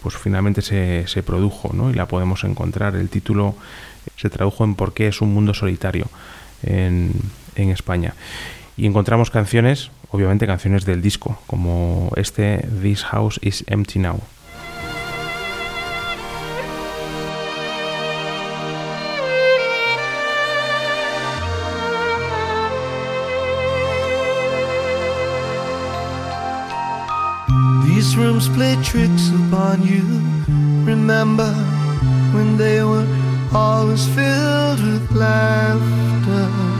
pues 0.04 0.16
finalmente 0.18 0.62
se, 0.64 1.04
se 1.08 1.22
produjo 1.22 1.72
¿no? 1.74 1.92
y 1.92 1.94
la 1.94 2.08
podemos 2.08 2.44
encontrar. 2.44 2.96
El 2.96 3.08
título 3.10 3.56
se 4.18 4.30
tradujo 4.32 4.64
en 4.64 4.74
¿Por 4.74 4.94
qué 4.94 5.08
es 5.08 5.22
un 5.22 5.32
mundo 5.34 5.54
solitario? 5.54 6.08
en 6.64 7.12
España. 7.56 8.14
Y 8.78 8.86
encontramos 8.86 9.30
canciones, 9.32 9.92
obviamente 10.12 10.46
canciones 10.46 10.86
del 10.86 11.02
disco, 11.02 11.38
como 11.48 12.12
este 12.16 12.68
This 12.82 13.04
House 13.06 13.40
is 13.42 13.64
Empty 13.68 14.00
Now. 14.00 14.20
These 27.86 28.18
rooms 28.18 28.50
play 28.50 28.76
tricks 28.84 29.30
upon 29.30 29.84
you. 29.84 30.04
Remember 30.86 31.54
when 32.34 32.58
they 32.58 32.84
were 32.84 33.08
always 33.54 34.06
filled 34.08 34.82
with 34.82 35.12
laughter. 35.12 36.71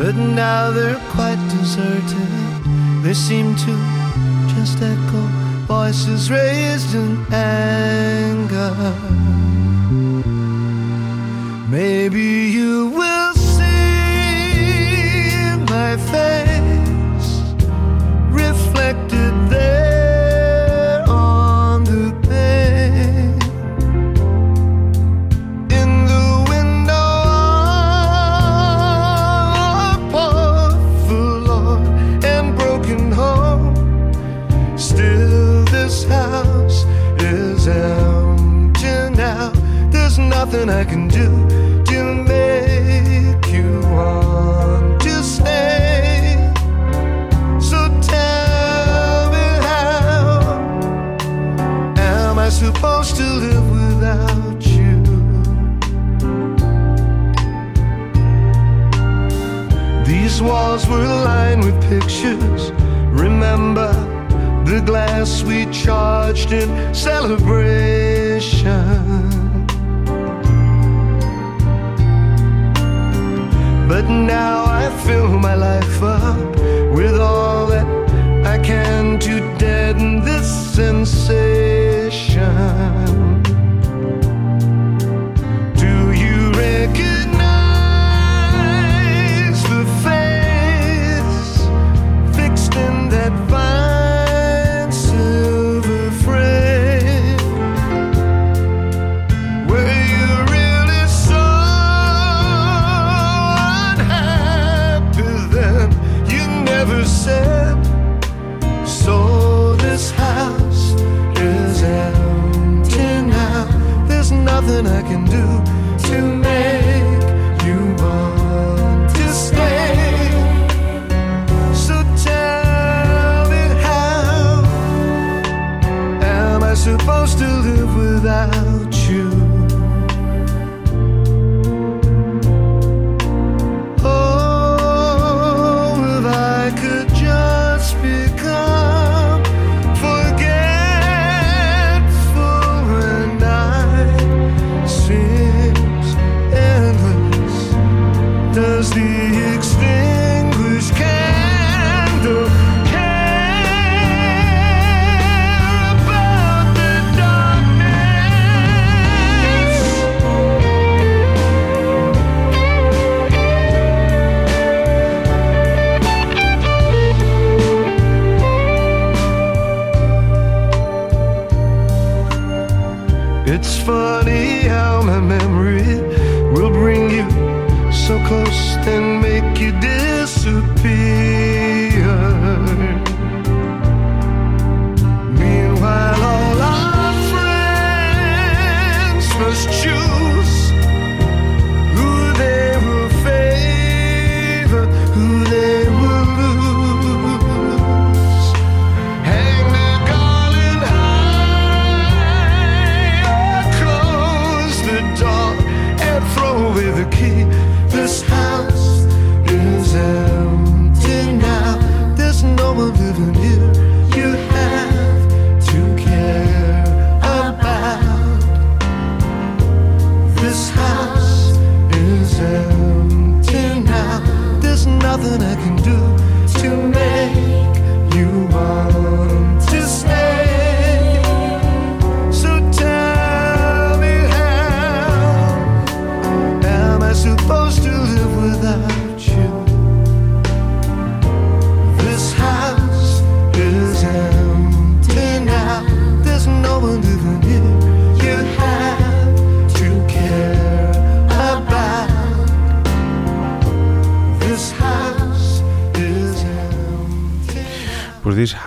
But 0.00 0.16
now 0.16 0.70
they're 0.70 0.98
quite 1.10 1.36
deserted. 1.50 2.30
They 3.04 3.12
seem 3.12 3.54
to 3.54 3.72
just 4.48 4.80
echo 4.80 5.22
voices 5.68 6.30
raised 6.30 6.94
in 6.94 7.18
anger. 7.30 8.72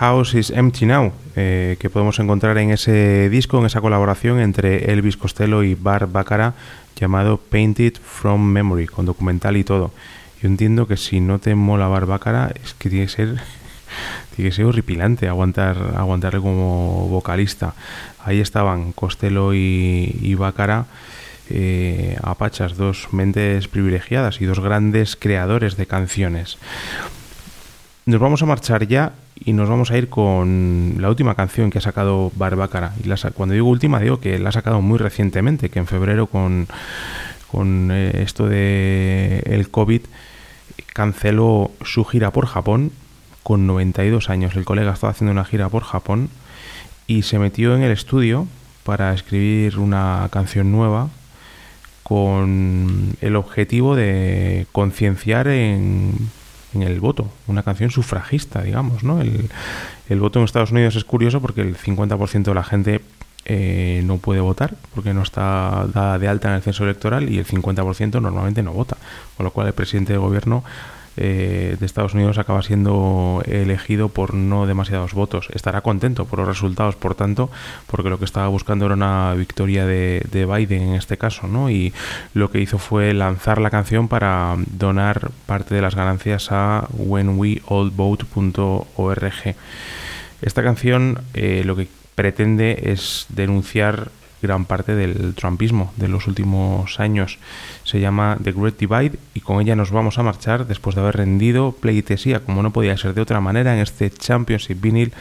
House 0.04 0.34
is 0.34 0.50
Empty 0.50 0.84
Now, 0.84 1.14
eh, 1.34 1.78
que 1.80 1.88
podemos 1.88 2.18
encontrar 2.18 2.58
en 2.58 2.70
ese 2.70 3.30
disco, 3.30 3.58
en 3.58 3.64
esa 3.64 3.80
colaboración 3.80 4.38
entre 4.38 4.92
Elvis 4.92 5.16
Costello 5.16 5.62
y 5.62 5.74
Bar 5.74 6.08
Baccara, 6.08 6.52
llamado 6.94 7.38
Painted 7.38 7.94
from 7.94 8.42
Memory, 8.44 8.86
con 8.86 9.06
documental 9.06 9.56
y 9.56 9.64
todo. 9.64 9.92
Yo 10.42 10.48
entiendo 10.48 10.86
que 10.86 10.98
si 10.98 11.20
no 11.20 11.38
te 11.38 11.54
mola 11.54 11.88
Bar 11.88 12.04
Baccara, 12.04 12.52
es 12.62 12.74
que 12.74 12.90
tiene 12.90 13.06
que 13.06 13.12
ser, 13.12 13.28
tiene 14.36 14.50
que 14.50 14.54
ser 14.54 14.66
horripilante 14.66 15.26
aguantar, 15.26 15.94
aguantarle 15.96 16.40
como 16.40 17.08
vocalista. 17.08 17.72
Ahí 18.22 18.40
estaban 18.40 18.92
Costello 18.92 19.54
y, 19.54 20.18
y 20.20 20.34
Baccara. 20.34 20.84
eh, 21.48 22.18
apachas, 22.22 22.76
dos 22.76 23.08
mentes 23.12 23.68
privilegiadas 23.68 24.42
y 24.42 24.44
dos 24.44 24.60
grandes 24.60 25.16
creadores 25.16 25.78
de 25.78 25.86
canciones. 25.86 26.58
Nos 28.04 28.20
vamos 28.20 28.42
a 28.42 28.46
marchar 28.46 28.86
ya 28.86 29.14
y 29.36 29.52
nos 29.52 29.68
vamos 29.68 29.90
a 29.90 29.98
ir 29.98 30.08
con 30.08 30.96
la 30.98 31.08
última 31.08 31.34
canción 31.34 31.70
que 31.70 31.78
ha 31.78 31.82
sacado 31.82 32.30
Barbácara. 32.36 32.92
Y 33.02 33.08
la 33.08 33.16
cuando 33.34 33.54
digo 33.54 33.68
última, 33.68 34.00
digo 34.00 34.20
que 34.20 34.38
la 34.38 34.50
ha 34.50 34.52
sacado 34.52 34.80
muy 34.80 34.98
recientemente, 34.98 35.70
que 35.70 35.78
en 35.78 35.86
febrero 35.86 36.26
con, 36.26 36.66
con 37.50 37.90
eh, 37.92 38.22
esto 38.22 38.46
de 38.46 39.42
el 39.46 39.70
COVID 39.70 40.02
canceló 40.92 41.72
su 41.82 42.04
gira 42.04 42.30
por 42.30 42.46
Japón 42.46 42.92
con 43.42 43.66
92 43.66 44.30
años. 44.30 44.54
El 44.56 44.64
colega 44.64 44.92
estaba 44.92 45.10
haciendo 45.10 45.32
una 45.32 45.44
gira 45.44 45.68
por 45.68 45.82
Japón 45.82 46.30
y 47.06 47.22
se 47.22 47.38
metió 47.38 47.74
en 47.74 47.82
el 47.82 47.92
estudio 47.92 48.46
para 48.84 49.12
escribir 49.12 49.78
una 49.78 50.28
canción 50.30 50.70
nueva 50.70 51.10
con 52.02 53.16
el 53.20 53.36
objetivo 53.36 53.96
de 53.96 54.66
concienciar 54.72 55.48
en, 55.48 56.30
en 56.74 56.82
el 56.82 57.00
voto, 57.00 57.28
una 57.46 57.62
canción 57.62 57.90
sufragista, 57.90 58.62
digamos, 58.62 59.02
¿no? 59.02 59.20
El, 59.20 59.50
el 60.08 60.20
voto 60.20 60.38
en 60.38 60.44
Estados 60.44 60.72
Unidos 60.72 60.96
es 60.96 61.04
curioso 61.04 61.40
porque 61.40 61.62
el 61.62 61.76
50% 61.76 62.42
de 62.42 62.54
la 62.54 62.64
gente 62.64 63.00
eh, 63.46 64.02
no 64.06 64.16
puede 64.16 64.40
votar 64.40 64.74
porque 64.94 65.12
no 65.12 65.22
está 65.22 65.86
dada 65.92 66.18
de 66.18 66.28
alta 66.28 66.48
en 66.48 66.54
el 66.54 66.62
censo 66.62 66.84
electoral 66.84 67.28
y 67.28 67.38
el 67.38 67.46
50% 67.46 68.22
normalmente 68.22 68.62
no 68.62 68.72
vota, 68.72 68.96
con 69.36 69.44
lo 69.44 69.50
cual 69.50 69.66
el 69.66 69.74
presidente 69.74 70.14
de 70.14 70.18
gobierno 70.18 70.64
eh, 71.16 71.76
de 71.78 71.86
Estados 71.86 72.14
Unidos 72.14 72.38
acaba 72.38 72.62
siendo 72.62 73.42
elegido 73.46 74.08
por 74.08 74.34
no 74.34 74.66
demasiados 74.66 75.14
votos. 75.14 75.48
Estará 75.52 75.80
contento 75.80 76.24
por 76.24 76.40
los 76.40 76.48
resultados, 76.48 76.96
por 76.96 77.14
tanto, 77.14 77.50
porque 77.86 78.10
lo 78.10 78.18
que 78.18 78.24
estaba 78.24 78.48
buscando 78.48 78.86
era 78.86 78.94
una 78.94 79.34
victoria 79.34 79.86
de, 79.86 80.26
de 80.30 80.46
Biden 80.46 80.82
en 80.82 80.94
este 80.94 81.18
caso, 81.18 81.46
¿no? 81.46 81.70
Y 81.70 81.92
lo 82.34 82.50
que 82.50 82.60
hizo 82.60 82.78
fue 82.78 83.14
lanzar 83.14 83.60
la 83.60 83.70
canción 83.70 84.08
para 84.08 84.56
donar 84.66 85.30
parte 85.46 85.74
de 85.74 85.82
las 85.82 85.94
ganancias 85.94 86.48
a 86.50 86.88
whenweallvote.org. 86.92 89.54
Esta 90.42 90.62
canción 90.62 91.22
eh, 91.34 91.62
lo 91.64 91.76
que 91.76 91.88
pretende 92.14 92.92
es 92.92 93.26
denunciar 93.30 94.10
gran 94.42 94.66
parte 94.66 94.94
del 94.94 95.34
trumpismo 95.34 95.92
de 95.96 96.08
los 96.08 96.26
últimos 96.26 97.00
años. 97.00 97.38
Se 97.84 98.00
llama 98.00 98.38
The 98.42 98.52
Great 98.52 98.78
Divide 98.78 99.18
y 99.34 99.40
con 99.40 99.60
ella 99.60 99.76
nos 99.76 99.90
vamos 99.90 100.18
a 100.18 100.22
marchar 100.22 100.66
después 100.66 100.96
de 100.96 101.02
haber 101.02 101.16
rendido 101.18 101.72
pleitesía, 101.72 102.40
como 102.40 102.62
no 102.62 102.72
podía 102.72 102.96
ser 102.96 103.14
de 103.14 103.20
otra 103.20 103.40
manera, 103.40 103.74
en 103.74 103.80
este 103.80 104.10
Championship 104.10 104.80
vinil 104.80 105.12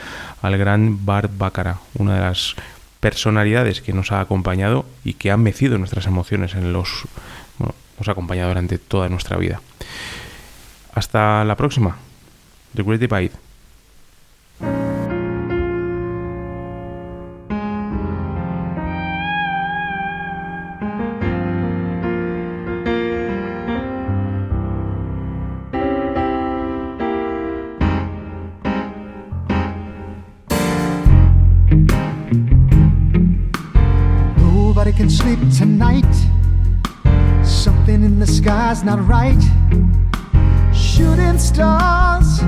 al 0.42 0.58
gran 0.58 1.06
Bart 1.06 1.32
Baccara, 1.38 1.80
una 1.96 2.16
de 2.16 2.22
las 2.22 2.56
personalidades 3.00 3.82
que 3.82 3.92
nos 3.92 4.14
ha 4.14 4.22
acompañado 4.22 4.86
y 5.04 5.16
que 5.16 5.30
ha 5.30 5.38
mecido 5.38 5.78
nuestras 5.78 6.06
emociones 6.06 6.56
en 6.56 6.72
los 6.72 7.04
bueno, 7.58 7.76
nos 8.00 8.08
ha 8.08 8.12
acompañado 8.12 8.50
durante 8.50 8.78
toda 8.78 9.10
nuestra 9.10 9.38
vida. 9.38 9.62
Hasta 10.94 11.44
la 11.44 11.56
próxima. 11.56 11.98
The 12.76 12.84
Great 12.84 13.02
Divide. 13.02 13.32
Sky's 38.74 38.84
not 38.84 39.08
right. 39.08 39.44
Shooting 40.74 41.38
stars, 41.38 42.40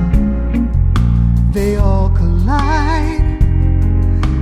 they 1.52 1.76
all 1.76 2.10
collide. 2.10 3.22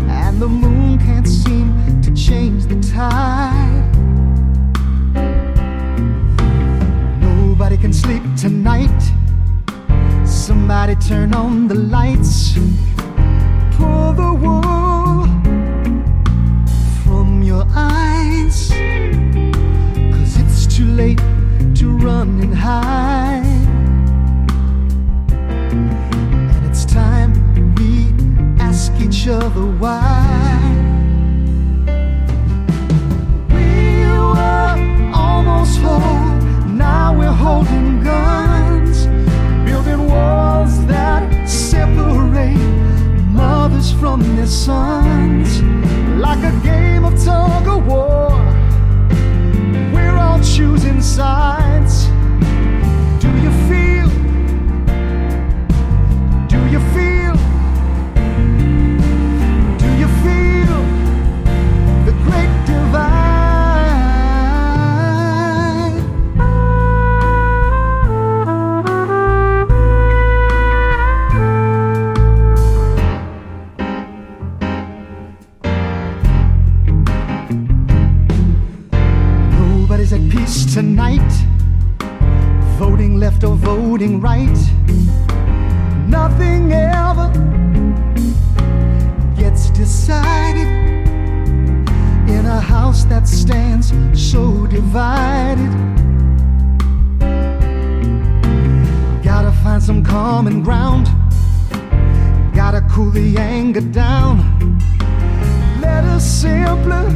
And 0.08 0.42
the 0.42 0.48
moon 0.48 0.98
can't 1.00 1.28
seem 1.28 2.02
to 2.02 2.14
change 2.16 2.66
the 2.66 2.80
tide. 2.82 3.90
Nobody 7.20 7.78
can 7.78 7.92
sleep 7.92 8.24
tonight. 8.38 9.02
Somebody 10.26 10.96
turn 10.96 11.34
on 11.34 11.68
the 11.68 11.76
lights. 11.76 12.54
Pull 13.78 14.14
the 14.14 14.34
wool 14.44 15.26
from 17.04 17.44
your 17.44 17.66
eyes. 17.76 18.70
Cause 20.14 20.38
it's 20.40 20.66
too 20.68 20.86
late 20.86 21.33
to 22.04 22.08
run 22.08 22.42
and 22.42 22.56
hide. 22.56 23.46
And 25.72 26.66
it's 26.70 26.86
time 26.86 27.32
we 27.76 28.12
ask 28.62 28.92
each 29.00 29.28
other 29.28 29.66
why. 29.82 30.02
We 33.50 34.06
were 34.06 35.12
almost 35.14 35.80
whole, 35.80 36.36
now 36.68 37.18
we're 37.18 37.38
holding 37.46 38.04
guns, 38.04 39.06
building 39.66 40.08
walls 40.08 40.86
that 40.88 41.48
separate 41.48 42.58
mothers 43.32 43.92
from 43.94 44.20
their 44.36 44.48
sons. 44.48 45.62
Like 46.20 46.44
a 46.44 46.56
game 46.64 47.06
of 47.06 47.14
tug 47.24 47.68
of 47.68 47.86
war, 47.88 48.30
we're 49.94 50.18
all 50.18 50.40
choosing 50.42 51.02
sides. 51.02 51.53
right. 84.02 84.58
Nothing 86.08 86.74
ever 86.74 87.30
gets 89.38 89.70
decided 89.70 90.68
in 92.28 92.46
a 92.48 92.60
house 92.60 93.04
that 93.06 93.28
stands 93.28 93.94
so 94.14 94.66
divided. 94.66 95.70
Gotta 99.24 99.52
find 99.64 99.84
some 99.84 100.04
common 100.04 100.64
ground, 100.64 101.06
gotta 102.56 102.82
cool 102.90 103.12
the 103.12 103.38
anger 103.38 103.82
down. 103.82 104.40
Let 105.80 106.04
us 106.06 106.26
simply 106.26 107.12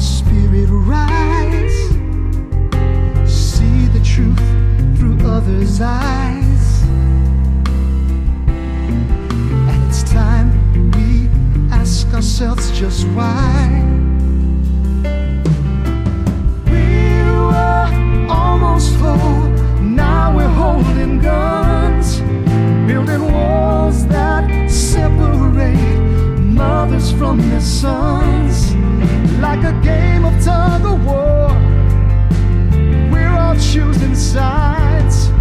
spirit 0.00 0.68
rise. 0.68 1.35
Others' 5.26 5.80
eyes. 5.80 6.82
And 9.68 9.88
it's 9.88 10.02
time 10.04 10.48
we 10.92 11.28
ask 11.74 12.06
ourselves 12.14 12.70
just 12.78 13.06
why. 13.08 13.82
We 16.70 17.22
were 17.50 18.28
almost 18.30 18.94
full, 18.96 19.48
now 19.82 20.34
we're 20.36 20.48
holding 20.48 21.20
guns, 21.20 22.20
building 22.86 23.32
walls 23.32 24.06
that 24.06 24.70
separate 24.70 25.76
mothers 26.38 27.12
from 27.12 27.38
their 27.50 27.60
sons, 27.60 28.74
like 29.40 29.64
a 29.64 29.72
game 29.82 30.24
of 30.24 30.42
tug 30.44 30.84
of 30.84 31.04
choosing 33.58 34.14
sides. 34.14 35.35